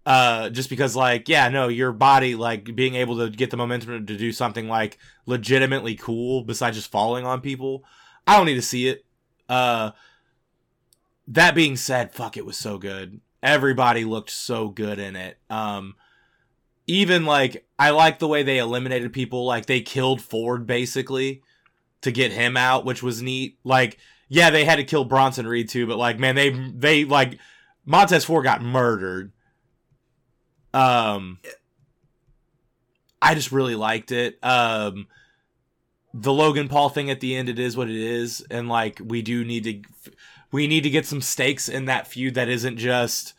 [0.05, 4.05] Uh just because like yeah no your body like being able to get the momentum
[4.05, 7.85] to do something like legitimately cool besides just falling on people
[8.27, 9.05] i don't need to see it.
[9.49, 9.93] Uh
[11.29, 13.21] that being said fuck it was so good.
[13.45, 15.39] Everybody looked so good in it.
[15.49, 15.95] Um
[16.87, 21.43] even like i like the way they eliminated people like they killed ford basically
[22.03, 23.59] to get him out which was neat.
[23.65, 27.39] Like yeah they had to kill bronson reed too but like man they they like
[27.87, 29.33] montez ford got murdered.
[30.75, 31.39] Um
[33.21, 34.39] i just really liked it.
[34.45, 35.07] Um
[36.15, 39.23] the logan paul thing at the end it is what it is and like we
[39.23, 40.11] do need to
[40.51, 43.33] we need to get some stakes in that feud that isn't just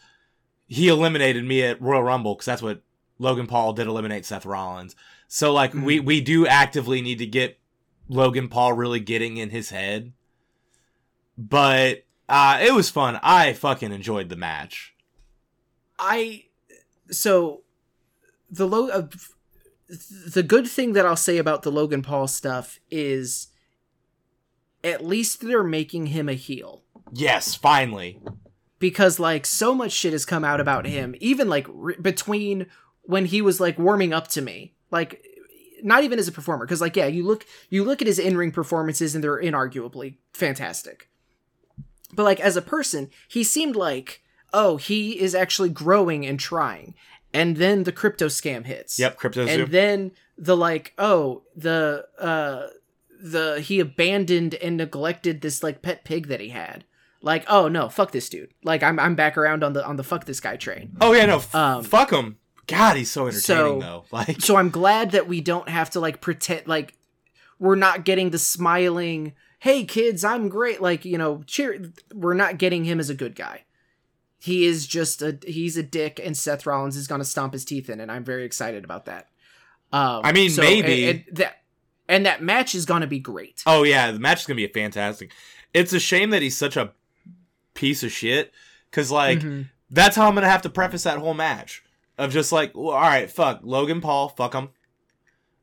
[0.66, 2.82] he eliminated me at royal rumble because that's what
[3.24, 4.95] logan paul did eliminate seth rollins.
[5.28, 7.59] So like we we do actively need to get
[8.07, 10.13] logan paul really getting in his head.
[11.38, 13.19] But uh it was fun.
[13.24, 14.93] I fucking enjoyed the match.
[15.97, 16.45] I
[17.09, 17.61] so
[18.49, 19.07] the low uh,
[20.28, 23.47] the good thing that I'll say about the Logan Paul stuff is
[24.84, 26.84] at least they're making him a heel.
[27.11, 28.19] Yes finally.
[28.80, 32.67] Because like so much shit has come out about him even like re- between
[33.04, 34.74] when he was like warming up to me.
[34.91, 35.24] Like
[35.84, 38.51] not even as a performer because like yeah you look you look at his in-ring
[38.51, 41.10] performances and they're inarguably fantastic.
[42.14, 44.22] But like as a person he seemed like
[44.54, 46.95] oh he is actually growing and trying.
[47.34, 48.99] And then the crypto scam hits.
[48.99, 52.68] Yep, crypto and then the like oh the uh
[53.20, 56.84] the he abandoned and neglected this like pet pig that he had.
[57.22, 58.54] Like oh no fuck this dude.
[58.64, 60.95] Like i'm i'm back around on the on the fuck this guy train.
[61.01, 62.38] Oh yeah, no, f- Um, fuck him.
[62.68, 64.05] God, he's so entertaining so- though.
[64.11, 66.95] Like, so i'm glad that we don't have to like pretend like
[67.59, 72.57] we're not getting the smiling hey kids i'm great like you know cheer we're not
[72.57, 73.64] getting him as a good guy
[74.39, 77.89] he is just a he's a dick, and Seth Rollins is gonna stomp his teeth
[77.89, 79.30] in, and I'm very excited about that.
[79.93, 81.09] Um, I mean, maybe.
[81.09, 81.61] and, and that
[82.09, 83.64] and that match is gonna be great.
[83.66, 85.32] Oh yeah, the match is gonna be fantastic.
[85.74, 86.91] It's a shame that he's such a
[87.74, 88.51] piece of shit.
[88.91, 89.70] Cause like Mhm.
[89.89, 91.82] that's how I'm gonna have to preface that whole match
[92.18, 94.70] of just like, well, all right, fuck Logan Paul, fuck him,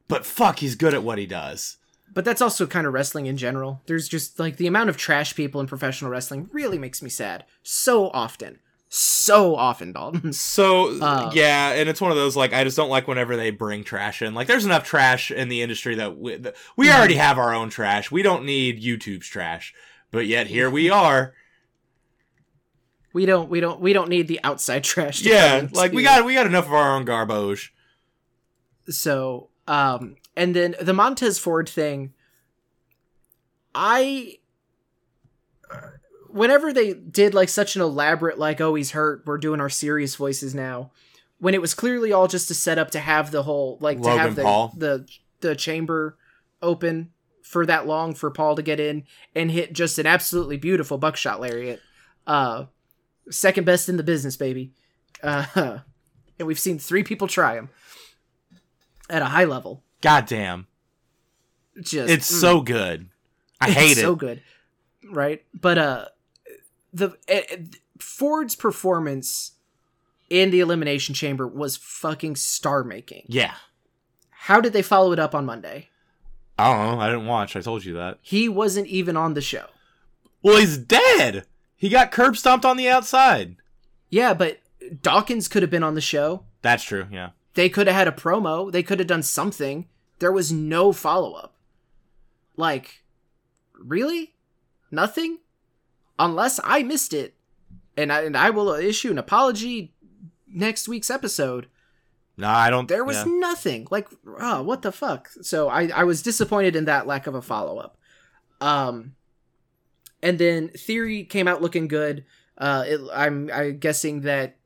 [0.09, 1.77] but fuck, he's good at what he does.
[2.13, 3.83] But that's also kind of wrestling in general.
[3.87, 7.45] There's just like the amount of trash people in professional wrestling really makes me sad.
[7.63, 8.59] So often.
[8.89, 10.33] So often, Dalton.
[10.33, 13.53] So Uh, yeah, and it's one of those like I just don't like whenever they
[13.53, 14.35] bring trash in.
[14.35, 16.99] Like there's enough trash in the industry that we, that we Mm-hmm.
[16.99, 18.11] already have our own trash.
[18.11, 19.73] We don't need YouTube's trash.
[20.11, 21.35] But yet here we are.
[23.13, 25.23] We don't we don't we don't need the outside trash.
[25.23, 27.73] Yeah, like we got we got enough of our own garbage.
[28.89, 32.13] so um and then the Montez Ford thing
[33.75, 34.39] I
[36.29, 40.15] whenever they did like such an elaborate like oh he's hurt we're doing our serious
[40.17, 40.91] voices now
[41.39, 44.05] when it was clearly all just to set up to have the whole like to
[44.05, 44.73] Logan have the, Paul.
[44.77, 45.09] the
[45.41, 46.17] the chamber
[46.63, 47.11] open
[47.43, 49.05] for that long for Paul to get in
[49.35, 51.81] and hit just an absolutely beautiful buckshot lariat
[52.27, 52.67] uh
[53.31, 54.73] second best in the business baby
[55.23, 55.45] uh
[56.39, 57.69] and we've seen three people try him
[59.09, 60.67] at a high level God damn.
[61.81, 62.41] just It's mm.
[62.41, 63.09] so good.
[63.61, 63.91] I hate it.
[63.93, 64.43] It's so good
[65.11, 66.05] right but uh
[66.93, 67.43] the eh,
[67.99, 69.53] ford's performance
[70.29, 73.55] in the elimination chamber was fucking star making Yeah.
[74.31, 75.89] how did they follow it up on monday
[76.59, 77.01] I don't know.
[77.03, 77.57] I didn't watch.
[77.57, 78.19] I told you that.
[78.21, 79.65] he wasn't even on the show
[80.43, 81.47] Well, he's dead.
[81.81, 83.57] He got curb stomped on the outside.
[84.11, 84.59] yeah but
[85.03, 87.07] dawkins could have been on the show That's true.
[87.11, 87.31] Yeah.
[87.55, 89.87] they could have had a promo they could have done something
[90.21, 91.55] there was no follow-up
[92.57, 93.03] like
[93.75, 94.35] really
[94.91, 95.39] nothing
[96.19, 97.35] unless i missed it
[97.97, 99.93] and I, and I will issue an apology
[100.49, 101.67] next week's episode
[102.37, 102.89] No, I don't.
[102.89, 103.25] there was yeah.
[103.27, 104.09] nothing like
[104.41, 107.97] oh what the fuck so i i was disappointed in that lack of a follow-up
[108.61, 109.15] um
[110.23, 112.25] and then theory came out looking good
[112.59, 114.57] uh it, i'm i'm guessing that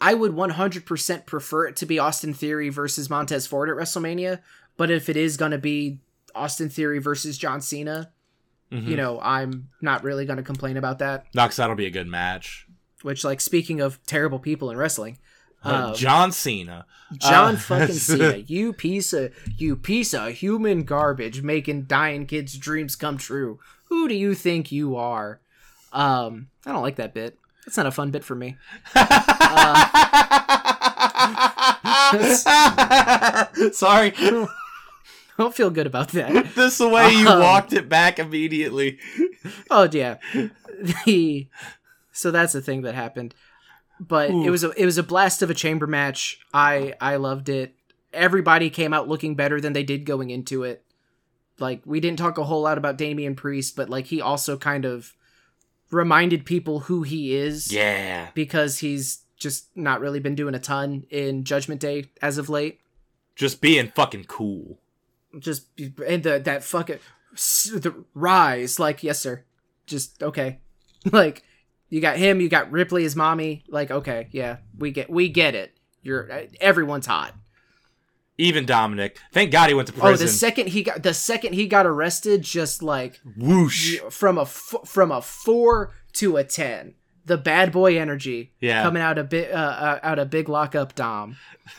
[0.00, 4.40] i would 100% prefer it to be austin theory versus montez ford at wrestlemania
[4.76, 5.98] but if it is going to be
[6.34, 8.10] austin theory versus john cena
[8.70, 8.86] Mhm.
[8.86, 11.90] you know i'm not really going to complain about that No, 'cause that'll be a
[11.90, 12.66] good match.
[13.02, 15.18] which like speaking of terrible people in wrestling
[15.64, 16.86] Uh, John Cena.
[17.18, 22.56] John Uh, fucking Cena, you piece of you piece of human garbage, making dying kids'
[22.56, 23.58] dreams come true.
[23.86, 25.40] Who do you think you are?
[25.92, 27.38] Um, I don't like that bit.
[27.64, 28.56] That's not a fun bit for me.
[33.72, 34.12] Sorry.
[34.16, 34.46] I
[35.38, 36.54] don't feel good about that.
[36.54, 38.98] this is the way you Um, walked it back immediately.
[39.70, 40.16] Oh yeah,
[40.82, 41.46] the
[42.12, 43.34] so that's the thing that happened.
[44.00, 46.40] But it was a it was a blast of a chamber match.
[46.54, 47.74] I I loved it.
[48.12, 50.84] Everybody came out looking better than they did going into it.
[51.58, 54.84] Like we didn't talk a whole lot about Damian Priest, but like he also kind
[54.84, 55.14] of
[55.90, 58.28] reminded people who he is Yeah.
[58.34, 62.80] because he's just not really been doing a ton in Judgment Day as of late.
[63.36, 64.78] Just being fucking cool.
[65.38, 65.66] Just
[66.06, 66.98] and the that fucking
[67.34, 69.44] the rise like yes sir.
[69.86, 70.60] Just okay.
[71.12, 71.42] like
[71.88, 73.64] you got him, you got Ripley as mommy.
[73.68, 75.76] Like okay, yeah, we get we get it.
[76.02, 77.34] You're uh, everyone's hot.
[78.40, 79.18] Even Dominic.
[79.32, 81.86] Thank God he went to prison Oh, the second he got the second he got
[81.86, 83.98] arrested, just like Whoosh.
[84.10, 88.82] from a from a four to a ten, the bad boy energy Yeah.
[88.84, 91.36] coming out of bit uh, uh, out of big lockup Dom.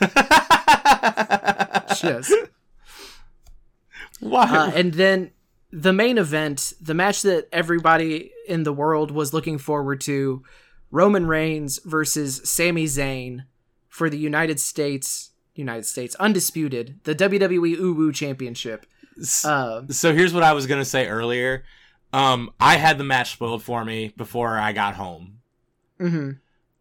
[1.96, 2.32] Just
[4.20, 4.44] Why?
[4.44, 5.30] uh, and then
[5.72, 10.42] the main event, the match that everybody in the world was looking forward to,
[10.90, 13.44] Roman Reigns versus Sami Zayn
[13.88, 18.86] for the United States, United States undisputed, the WWE Uwu Championship.
[19.44, 21.64] Uh, so here's what I was gonna say earlier.
[22.12, 25.40] Um, I had the match spoiled for me before I got home,
[26.00, 26.38] mhm.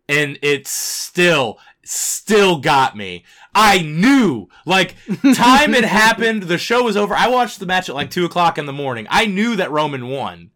[0.08, 1.60] and it's still,
[1.92, 3.26] still got me.
[3.56, 4.96] I knew, like,
[5.34, 6.44] time had happened.
[6.44, 7.16] The show was over.
[7.16, 9.08] I watched the match at like two o'clock in the morning.
[9.10, 10.52] I knew that Roman won,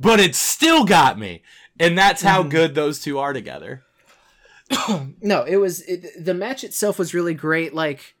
[0.00, 1.42] but it still got me,
[1.78, 2.50] and that's how Mhm.
[2.50, 3.82] good those two are together.
[5.20, 7.74] no, it was it, the match itself was really great.
[7.74, 8.14] Like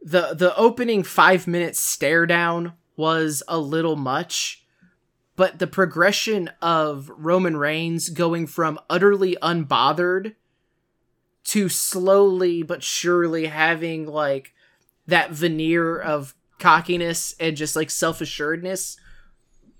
[0.00, 4.64] the the opening five minute stare down was a little much,
[5.36, 10.34] but the progression of Roman Reigns going from utterly unbothered
[11.44, 14.52] to slowly but surely having like
[15.06, 18.96] that veneer of cockiness and just like self assuredness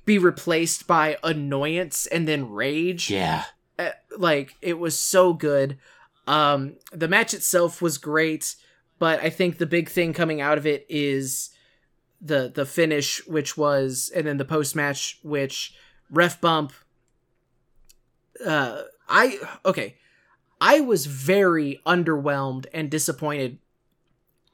[0.04, 3.44] be replaced by annoyance and then rage Yeah,
[3.78, 5.78] uh, like it was so good.
[6.26, 8.56] Um, the match itself was great,
[8.98, 11.50] but I think the big thing coming out of it is
[12.20, 15.74] the the finish, which was, and then the post match, which
[16.10, 16.72] ref bump.
[18.44, 19.96] Uh, I okay,
[20.60, 23.58] I was very underwhelmed and disappointed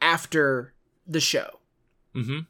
[0.01, 0.75] after
[1.07, 1.61] the show.
[2.15, 2.41] Mm-hmm.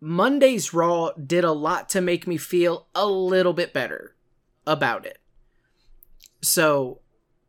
[0.00, 4.14] Monday's Raw did a lot to make me feel a little bit better
[4.66, 5.18] about it.
[6.42, 7.00] So,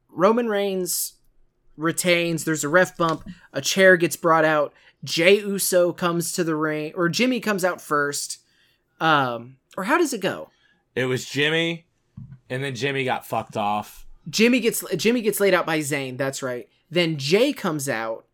[0.10, 1.16] Roman Reigns
[1.76, 2.46] retains.
[2.46, 3.28] There's a ref bump.
[3.52, 4.74] A chair gets brought out.
[5.04, 8.40] Jey Uso comes to the ring, or Jimmy comes out first.
[9.00, 10.50] Um, or how does it go?
[10.96, 11.86] It was Jimmy,
[12.50, 14.06] and then Jimmy got fucked off.
[14.30, 16.18] Jimmy gets Jimmy gets laid out by Zayn.
[16.18, 16.68] That's right.
[16.90, 18.26] Then Jey comes out.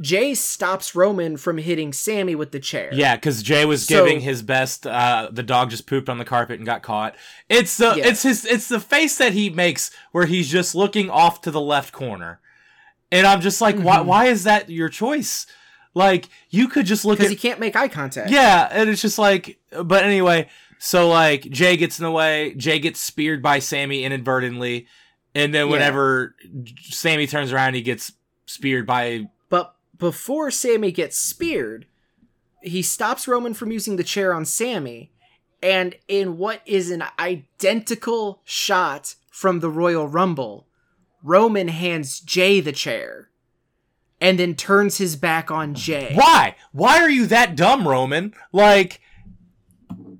[0.00, 2.88] Jey stops Roman from hitting Sami with the chair.
[2.92, 4.86] Yeah, because Jey was So- giving his best.
[4.86, 7.16] Uh, the dog just pooped on the carpet and got caught.
[7.48, 8.06] It's the Yeah.
[8.06, 11.60] it's his it's the face that he makes where he's just looking off to the
[11.60, 12.38] left corner,
[13.10, 14.04] and I'm just like, why Mhm.
[14.06, 15.46] why is that your choice?
[15.94, 18.30] Like you could just look because he can't make eye contact.
[18.30, 20.48] yeah, and it's just like, but anyway,
[20.78, 22.54] so like Jey gets in the way.
[22.54, 24.86] Jey gets speared by Sami inadvertently,
[25.34, 25.72] and then Yeah.
[25.72, 26.34] whenever
[26.90, 28.12] Sami turns around, he gets
[28.46, 31.86] speared by But before Sami gets speared,
[32.62, 35.10] he stops Roman from using the chair on Sami,
[35.62, 40.66] and in what is an identical shot from the Royal Rumble,
[41.22, 43.28] Roman hands Jey the chair
[44.20, 46.12] and then turns his back on Jey.
[46.14, 46.56] Why?
[46.72, 48.34] Why are you that dumb, Roman?
[48.52, 49.00] Like,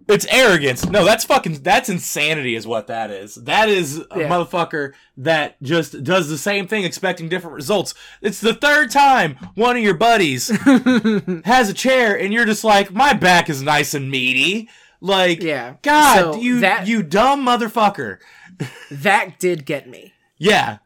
[0.08, 0.86] it's arrogance.
[0.86, 1.62] No, that's fucking.
[1.62, 3.34] That's insanity, is what that is.
[3.36, 4.28] That is a Yeah.
[4.28, 7.94] motherfucker that just does the same thing, expecting different results.
[8.22, 10.48] It's the third time one of your buddies
[11.44, 14.68] has a chair, and you're just like, my back is nice and meaty.
[15.00, 15.74] Like, Yeah.
[15.82, 18.18] God, So you that- you dumb motherfucker.
[18.90, 20.14] That did get me.
[20.38, 20.78] Yeah,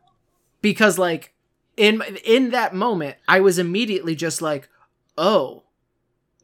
[0.60, 1.32] because like
[1.76, 4.68] in in that moment i was immediately just like
[5.16, 5.62] oh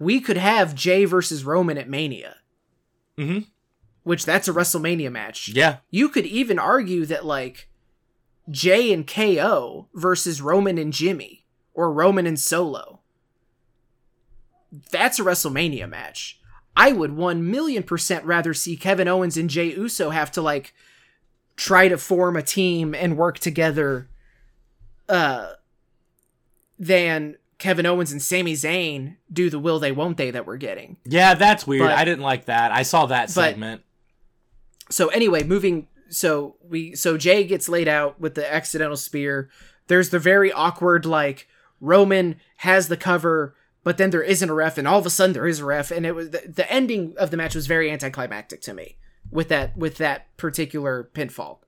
[0.01, 2.37] we could have jey versus roman at mania
[3.19, 3.47] Mhm.
[4.05, 5.49] which that's a wrestlemania match.
[5.49, 7.69] Yeah, you could even argue that like
[8.51, 11.45] jey and ko versus roman and jimmy
[11.75, 13.01] or roman and solo.
[14.91, 16.41] That's a wrestlemania match.
[16.77, 20.73] I would 1 million percent rather see kevin owens and jey uso have to like
[21.57, 24.09] try to form a team and work together
[25.09, 25.53] uh
[26.79, 30.97] than Kevin Owens and Sami Zayn do the will they won't they that we're getting.
[31.05, 31.35] yeah.
[31.35, 31.89] That's weird.
[31.89, 32.73] But- I didn't like that.
[32.73, 33.83] I saw that segment.
[34.91, 39.51] So anyway, moving so we so Jey gets laid out with the accidental spear.
[39.89, 41.49] There's the very awkward like
[41.81, 43.55] Roman has the cover
[43.85, 45.91] but then there isn't a ref and all of a sudden there is a ref
[45.91, 48.99] and it was the, the ending of the match was very anticlimactic to me
[49.31, 51.61] with that with that particular pinfall.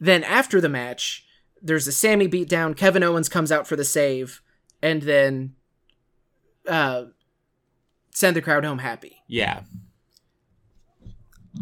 [0.00, 1.26] Then after the match,
[1.62, 2.76] there's a Sami beatdown.
[2.76, 4.42] Kevin Owens comes out for the save,
[4.82, 5.54] and then
[6.68, 7.04] uh,
[8.12, 9.22] send the crowd home happy.
[9.26, 9.62] Yeah,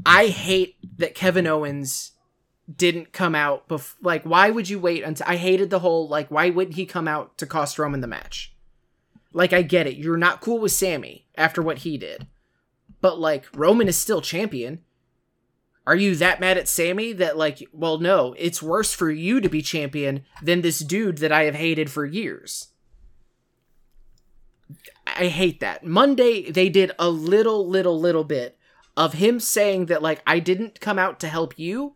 [0.04, 2.12] I hate that Kevin Owens
[2.74, 6.30] didn't come out bef- like why would you wait until I hated the whole like
[6.30, 8.54] why wouldn't he come out to cost Roman the match?
[9.32, 9.96] Like I get it.
[9.96, 12.26] You're not cool with Sami after what he did.
[13.00, 14.80] But like Roman is still champion.
[15.88, 19.48] Are you that mad at Sami that like well no, it's worse for you to
[19.48, 22.68] be champion than this dude that I have hated for years.
[25.06, 25.86] I hate that.
[25.86, 28.58] Monday they did a little little little bit
[28.98, 31.94] of him saying that like I didn't come out to help you.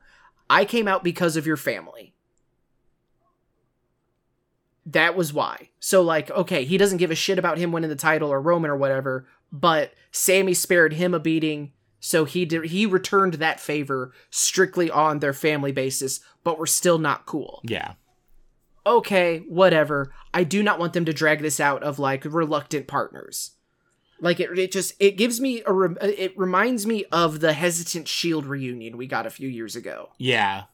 [0.49, 2.15] I came out because of your family.
[4.87, 5.69] That was why.
[5.81, 8.71] So like okay, he doesn't give a shit about him winning the title or Roman
[8.71, 11.73] or whatever, but Sami spared him a beating,
[12.05, 16.99] so he did he returned that favor strictly on their family basis, but we're still
[16.99, 17.93] not cool yeah.
[18.85, 20.13] okay, whatever.
[20.35, 23.53] I do not want them to drag this out of like reluctant partners.
[24.21, 28.09] Like it, it just it gives me a re- it reminds me of the hesitant
[28.09, 30.65] Shield reunion we got a few years ago, Yeah.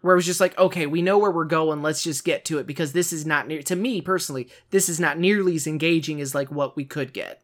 [0.00, 2.58] where it was just like, okay, we know where we're going, let's just get to
[2.58, 4.48] it because this is not near to me personally.
[4.70, 7.42] This is not nearly as engaging as like what we could get.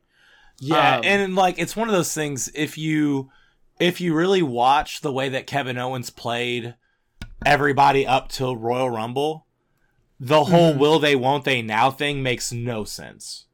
[0.60, 3.30] Yeah, Um, and like it's one of those things if you
[3.80, 6.74] if you really watch the way that Kevin Owens played
[7.44, 9.46] everybody up till Royal Rumble,
[10.20, 10.78] the whole Mhm.
[10.78, 13.46] will they won't they now thing makes no sense.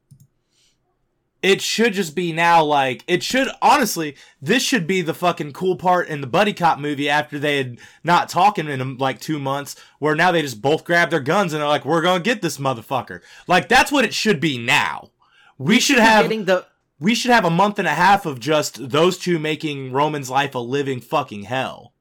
[1.41, 5.75] It should just be now like it should honestly this should be the fucking cool
[5.75, 9.75] part in the buddy cop movie after they had not talking in like 2 months
[9.97, 12.43] where now they just both grab their guns and they're like we're going to get
[12.43, 13.21] this motherfucker.
[13.47, 15.09] Like that's what it should be now.
[15.57, 16.65] We, should have getting the
[17.01, 20.53] we should have a month and a half of just those two making Roman's life
[20.55, 21.93] a living fucking hell.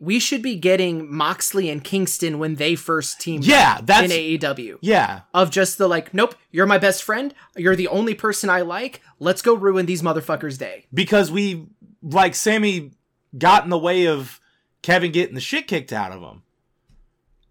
[0.00, 4.38] we should be getting Moxley and Kingston when they first teamed Yeah, up that's in
[4.38, 4.78] AEW.
[4.80, 5.22] yeah.
[5.34, 7.34] Of just the like, nope, you're my best friend.
[7.56, 9.00] You're the only person I like.
[9.18, 10.86] Let's go ruin these motherfuckers' day.
[10.94, 11.66] Because we
[12.00, 12.92] like Sami
[13.36, 14.40] got in the way of
[14.82, 16.42] Kevin getting the shit kicked out of him.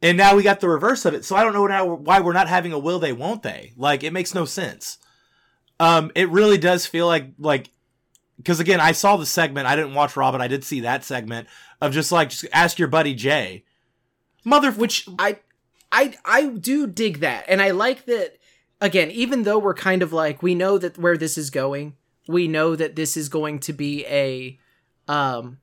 [0.01, 1.25] And now we got the reverse of it.
[1.25, 3.73] So I don't know now why we're not having a will they won't they.
[3.75, 4.99] Like it makes no sense.
[5.79, 7.69] Um it really does feel like like
[8.37, 9.67] because again, I saw the segment.
[9.67, 11.47] I didn't watch but I did see that segment
[11.81, 13.63] of just like just ask your buddy Jey.
[14.43, 15.39] Mother which I
[15.91, 17.45] I I do dig that.
[17.47, 18.37] And I like that
[18.81, 21.95] again, even though we're kind of like we know that where this is going,
[22.27, 24.59] we know that this is going to be a
[25.07, 25.59] um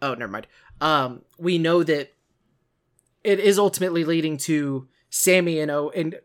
[0.00, 0.46] Oh, never mind.
[0.80, 2.12] Um we know that
[3.24, 6.18] it is ultimately leading to Sami and O and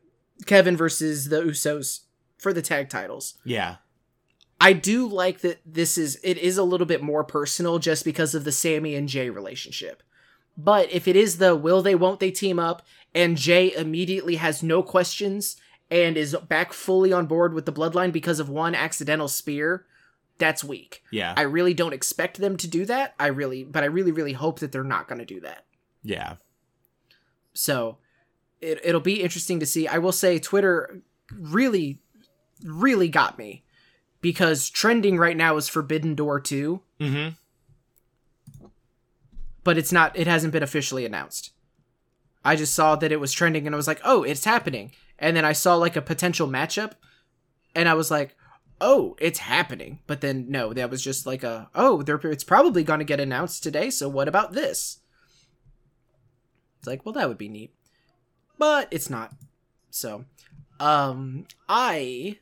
[0.45, 2.01] Kevin versus the Usos
[2.37, 3.35] for the tag titles.
[3.43, 3.77] Yeah.
[4.59, 8.33] I do like that this is it is a little bit more personal just because
[8.33, 10.03] of the Sami and Jey relationship.
[10.57, 12.81] But if it is the will they won't they team up
[13.13, 15.57] and Jey immediately has no questions
[15.91, 19.85] and is back fully on board with the bloodline because of one accidental spear,
[20.37, 21.03] that's weak.
[21.11, 21.33] Yeah.
[21.35, 23.15] I really don't expect them to do that.
[23.19, 25.65] I really but I really really hope that they're not going to do that.
[26.03, 26.35] yeah.
[27.53, 27.97] So
[28.63, 29.87] it, it'll be interesting to see.
[29.87, 31.99] I will say Twitter really,
[32.63, 33.63] really got me
[34.21, 37.29] because trending right now is Forbidden Door 2, Mm-hmm.
[39.63, 41.51] but it's not, it hasn't been officially announced.
[42.45, 44.91] I just saw that it was trending and I was like, oh, it's happening.
[45.19, 46.93] And then I saw like a potential matchup
[47.75, 48.35] and I was like,
[48.81, 49.99] oh, it's happening.
[50.07, 53.19] But then no, that was just like a, oh, they're, it's probably going to get
[53.21, 53.89] announced today.
[53.89, 54.99] So what about this?
[56.79, 57.73] It's like, well, that would be neat.
[58.63, 59.33] But it's not.
[59.89, 60.23] So,
[60.79, 62.37] um, I,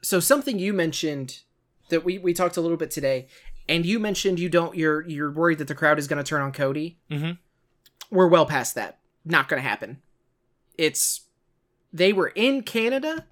[0.00, 1.40] so something you mentioned
[1.88, 3.26] that we, we talked a little bit today,
[3.68, 6.42] and you mentioned you don't, you're, you're worried that the crowd is going to turn
[6.42, 6.96] on Cody.
[7.10, 7.32] Mm-hmm.
[8.14, 9.00] We're well past that.
[9.24, 10.00] Not going to happen.
[10.78, 11.22] It's,
[11.92, 13.26] they were in Canada.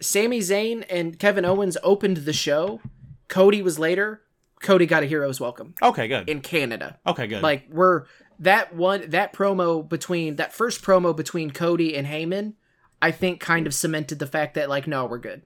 [0.00, 2.80] Sami Zayn and Kevin Owens opened the show.
[3.28, 4.22] Cody was later.
[4.62, 6.26] Cody got a hero's welcome Okay, good.
[6.26, 6.98] in Canada.
[7.06, 7.42] Okay, good.
[7.42, 8.04] Like we're
[8.38, 12.54] that one that promo between that first promo between Cody and Heyman,
[13.00, 15.42] I think kind of cemented the fact that like no, we're good.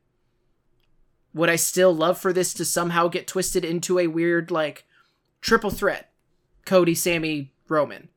[1.32, 4.84] Would I still love for this to somehow get twisted into a weird like
[5.40, 6.12] triple threat?
[6.64, 8.08] Cody, Sami, Roman.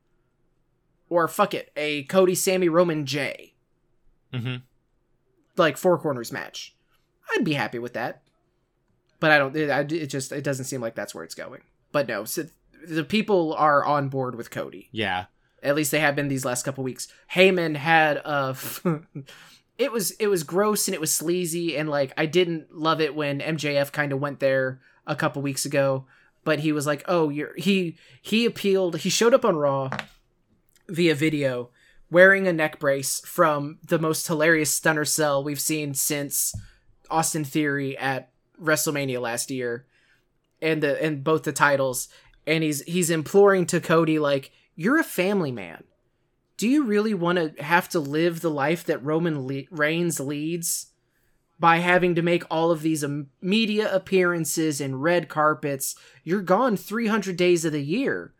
[1.08, 3.54] Or fuck it, a Cody, Sami, Roman, Jey.
[4.32, 4.56] mm-hmm.
[5.56, 6.74] Like four corners match.
[7.30, 8.22] I'd be happy with that.
[9.20, 11.60] But I don't it, I- it just it doesn't seem like that's where it's going.
[11.92, 12.46] But no, so
[12.86, 14.88] the people are on board with Cody.
[14.92, 15.26] Yeah.
[15.62, 17.08] At least they have been these last couple weeks.
[17.32, 18.56] Heyman had a.
[19.78, 23.14] it was it was gross and it was sleazy and like I didn't love it
[23.14, 26.06] when MJF kind of went there a couple weeks ago,
[26.44, 28.98] but he was like, "Oh, you're he he appealed.
[28.98, 29.90] He showed up on Raw
[30.88, 31.70] via video
[32.10, 36.54] wearing a neck brace from the most hilarious stunner sell we've seen since
[37.10, 38.30] Austin Theory at
[38.60, 39.86] WrestleMania last year
[40.62, 42.08] and the and both the titles
[42.46, 45.84] and he's he's imploring to Cody like you're a family man.
[46.56, 50.92] Do you really want to have to live the life that Roman Le- Reigns leads
[51.58, 55.96] by having to make all of these um, media appearances and red carpets?
[56.22, 58.34] You're gone 300 days of the year.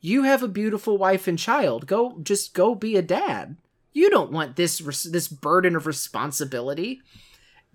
[0.00, 1.86] You have a beautiful wife and child.
[1.86, 3.56] Go just go be a dad.
[3.92, 7.02] You don't want this res- this burden of responsibility.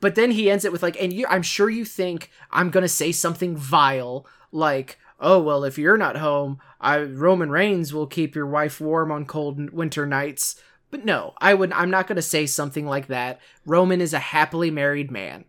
[0.02, 2.90] But then he ends it with like, and you, I'm sure you think I'm gonna
[2.90, 8.35] say something vile, like, "Oh well, if you're not home, I Roman Reigns will keep
[8.35, 10.61] your wife warm on cold winter nights."
[10.91, 11.73] But no, I would.
[11.73, 13.39] I'm not gonna say something like that.
[13.65, 15.45] Roman is a happily married man,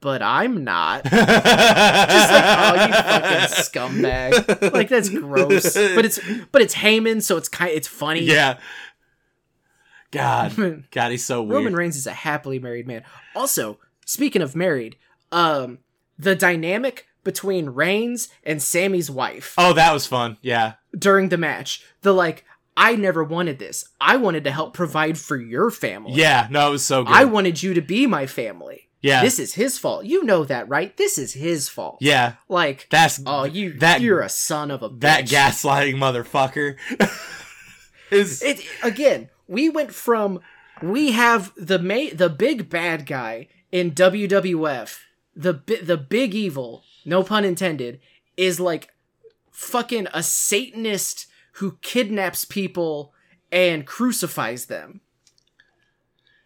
[0.00, 1.04] but I'm not.
[1.10, 1.14] Just
[2.32, 4.72] like, oh, you fucking scumbag!
[4.72, 5.74] Like that's gross.
[5.74, 6.18] But it's
[6.52, 7.70] but it's Heyman, so it's kind.
[7.70, 8.20] It's funny.
[8.20, 8.58] yeah.
[10.10, 11.56] God, God, he's so weird.
[11.56, 13.04] Roman Reigns is a happily married man.
[13.34, 14.96] Also, speaking of married,
[15.32, 15.78] um,
[16.18, 20.38] the dynamic between Reigns and Sami's wife oh, that was fun.
[20.40, 23.84] Yeah, during the match, the like, I never wanted this.
[24.00, 26.12] I wanted to help provide for your family.
[26.14, 26.46] yeah.
[26.50, 27.12] No, it was so good.
[27.14, 28.88] I wanted you to be my family.
[29.02, 30.04] yeah, This is his fault.
[30.06, 30.96] You know that, right?
[30.96, 31.98] This is his fault.
[32.00, 32.34] yeah.
[32.48, 35.00] Like, That's oh, you, that- you're a son of a bitch.
[35.00, 36.76] that gaslighting motherfucker.
[38.10, 40.40] is it again we went from
[40.82, 44.98] we have the ma- the big bad guy in WWF
[45.34, 48.00] the bi- the big evil no pun intended
[48.36, 48.90] is like
[49.50, 53.14] fucking a satanist who kidnaps people
[53.50, 55.00] and crucifies them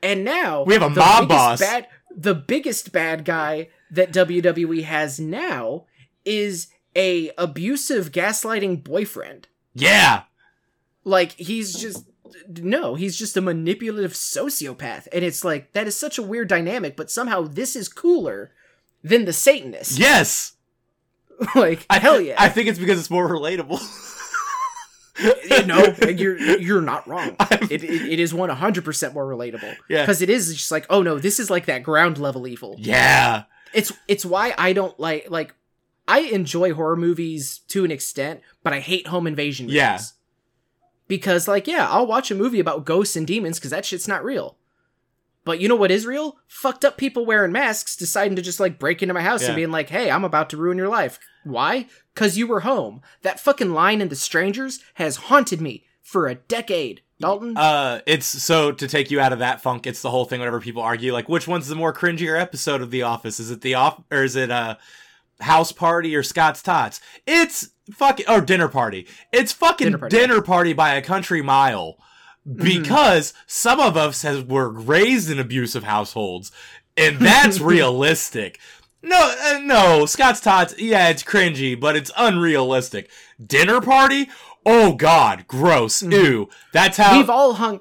[0.02, 1.60] and now We have a mob boss.
[1.60, 5.86] bad, the biggest bad guy that WWE has now
[6.24, 9.48] is a abusive gaslighting boyfriend.
[9.74, 10.22] Yeah.
[11.04, 12.06] Like he's just
[12.48, 15.08] no, he's just a manipulative sociopath.
[15.12, 18.52] And it's like that is such a weird dynamic, but somehow this is cooler
[19.02, 19.98] than the Satanist.
[19.98, 20.52] Yes.
[21.54, 22.36] like I hell yeah.
[22.38, 23.80] I think it's because it's more relatable.
[25.50, 27.36] you know, you're you're not wrong.
[27.70, 29.76] It, it, it is one hundred percent more relatable.
[29.88, 30.02] Yeah.
[30.02, 32.74] because it is just like, oh no, this is like that ground level evil.
[32.78, 33.44] Yeah.
[33.72, 35.54] It's it's why I don't like like
[36.08, 39.76] I enjoy horror movies to an extent, but I hate home invasion movies.
[39.76, 40.00] Yeah.
[41.06, 44.24] Because like, yeah, I'll watch a movie about ghosts and demons because that shit's not
[44.24, 44.56] real.
[45.44, 46.36] But you know what is real?
[46.48, 49.48] Fucked up people wearing masks deciding to just like break into my house Yeah.
[49.48, 51.86] and being like, "Hey, I'm about to ruin your life." Why?
[52.14, 53.00] Cuz you were home.
[53.22, 57.00] That fucking line in The Strangers has haunted me for a decade.
[57.18, 57.54] Dalton?
[57.56, 59.86] Uh, it's so to take you out of that funk.
[59.86, 60.40] It's the whole thing.
[60.40, 63.38] Whenever people argue, like, which one's the more cringier episode of The Office?
[63.38, 64.76] Is it the off or is it uh,
[65.40, 67.00] House Party or Scott's Tots?
[67.26, 69.06] It's fucking or Dinner Party.
[69.32, 70.46] It's fucking Dinner Dinner Party.
[70.46, 71.98] Party, by a country mile.
[72.50, 76.50] Because some of us has, were raised in abusive households,
[76.96, 78.58] and that's realistic.
[79.02, 80.78] No, uh, no, Scott's Tots.
[80.78, 83.10] Yeah, it's cringy, but it's unrealistic.
[83.44, 84.28] Dinner Party.
[84.66, 86.02] Oh God, gross.
[86.02, 86.48] Ew.
[86.72, 87.80] That's how we've all hung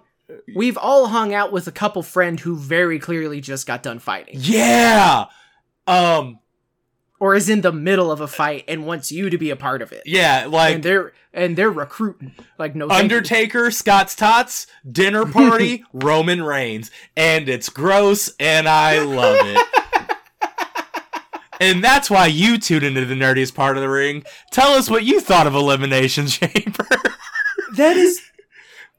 [0.56, 4.36] we've all hung out with a couple friend who very clearly just got done fighting
[4.38, 5.26] Yeah.
[5.88, 6.40] Um.
[7.20, 9.82] Or is in the middle of a fight and wants you to be a part
[9.82, 10.04] of it.
[10.06, 10.46] Yeah.
[10.48, 12.90] Like and they're and they're recruiting like no.
[12.90, 19.68] Undertaker, Scott's Tots, dinner party, Roman Reigns, and it's gross, and I love it.
[21.60, 24.24] and that's why you tuned into the nerdiest part of the ring.
[24.52, 26.88] Tell us what you thought of Elimination Chamber.
[27.76, 28.22] That is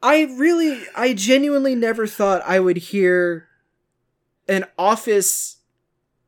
[0.02, 3.48] I really I genuinely never thought I would hear
[4.48, 5.56] an office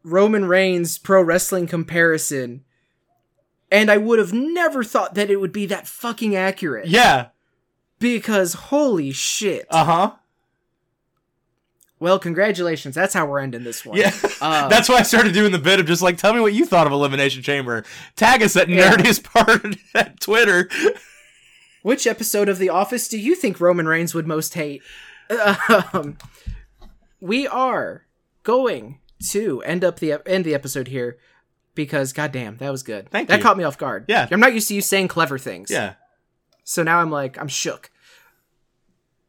[0.04, 2.64] Roman Reigns pro wrestling comparison
[3.70, 6.88] and I would have never thought that it would be that fucking accurate.
[6.88, 7.28] yeah.
[7.98, 9.64] Because holy shit.
[9.70, 10.12] Uh huh.
[12.00, 12.94] well, congratulations.
[12.96, 13.96] That's how we're ending this one.
[13.96, 14.12] Yeah.
[14.42, 16.66] Uh, That's why I started doing the bit of just like, tell me what you
[16.66, 17.84] thought of Elimination Chamber.
[18.16, 18.92] Tag us at Yeah.
[18.92, 19.64] nerdiest part
[19.94, 20.68] at Twitter.
[21.82, 24.82] Which episode of The Office do you think Roman Reigns would most hate?
[25.94, 26.18] Um,
[27.20, 28.04] we are
[28.42, 28.98] going
[29.30, 31.18] to end up the end the episode here
[31.74, 33.10] because goddamn, that was good.
[33.10, 33.42] Thank that you.
[33.42, 34.04] caught me off guard.
[34.08, 34.28] Yeah.
[34.30, 35.70] I'm not used to you saying clever things.
[35.70, 35.94] Yeah.
[36.64, 37.90] So now I'm like, I'm shook.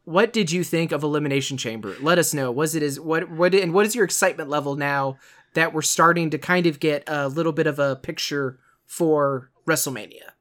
[0.04, 1.96] What did you think of Elimination Chamber?
[2.00, 2.52] Let us know.
[2.52, 5.18] Was it is what what and what is your excitement level now
[5.54, 10.32] that we're starting to kind of get a little bit of a picture for WrestleMania?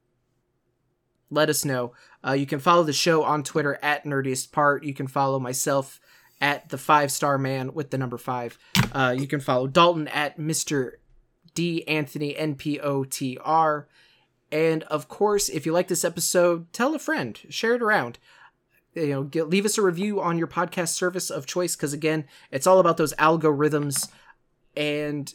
[1.30, 1.94] Let us know.
[2.26, 4.84] Uh, you can follow the show on Twitter at Nerdiest Part.
[4.84, 6.00] You can follow myself
[6.42, 8.60] at the Five Star Man with the number five.
[8.94, 11.00] Uh, you can follow Dalton at Mister
[11.56, 13.88] D Anthony N P O T R.
[14.52, 18.20] And of course, if you like this episode, tell a friend, share it around.
[18.94, 22.26] You know, get, leave us a review on your podcast service of choice because again,
[22.52, 24.10] it's all about those algorithms.
[24.78, 25.34] And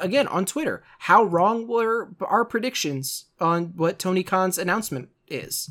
[0.00, 5.70] again, on Twitter, how wrong were our predictions on what Tony Khan's announcement is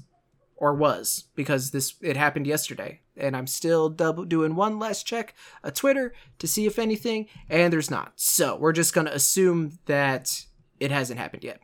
[0.56, 1.26] or was?
[1.36, 5.34] Because this it happened yesterday, and I'm still double doing one last check
[5.64, 8.14] a Twitter to see if anything, and there's not.
[8.16, 10.46] So we're just gonna assume that
[10.80, 11.62] it hasn't happened yet.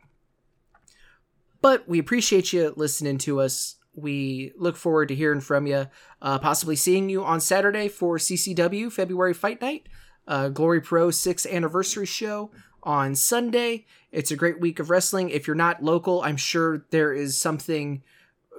[1.60, 3.76] But we appreciate you listening to us.
[3.94, 5.86] We look forward to hearing from you,
[6.20, 9.88] uh, possibly seeing you on Saturday for CCW February Fight Night,
[10.26, 12.50] uh, Glory Pro 6th anniversary show
[12.82, 13.86] on Sunday.
[14.10, 15.30] It's a great week of wrestling.
[15.30, 18.02] If you're not local, I'm sure there is something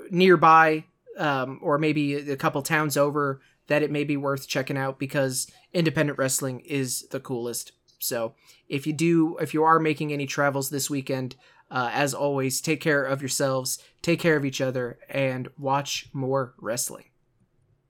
[0.10, 0.86] nearby
[1.18, 5.48] um, or maybe a couple towns over that it may be worth checking out because
[5.74, 7.72] independent wrestling is the coolest.
[8.00, 8.36] So
[8.68, 11.36] if you do, if you are making any travels this weekend,
[11.72, 16.54] uh, as always, take care of yourselves, take care of each other, and watch more
[16.60, 17.06] wrestling.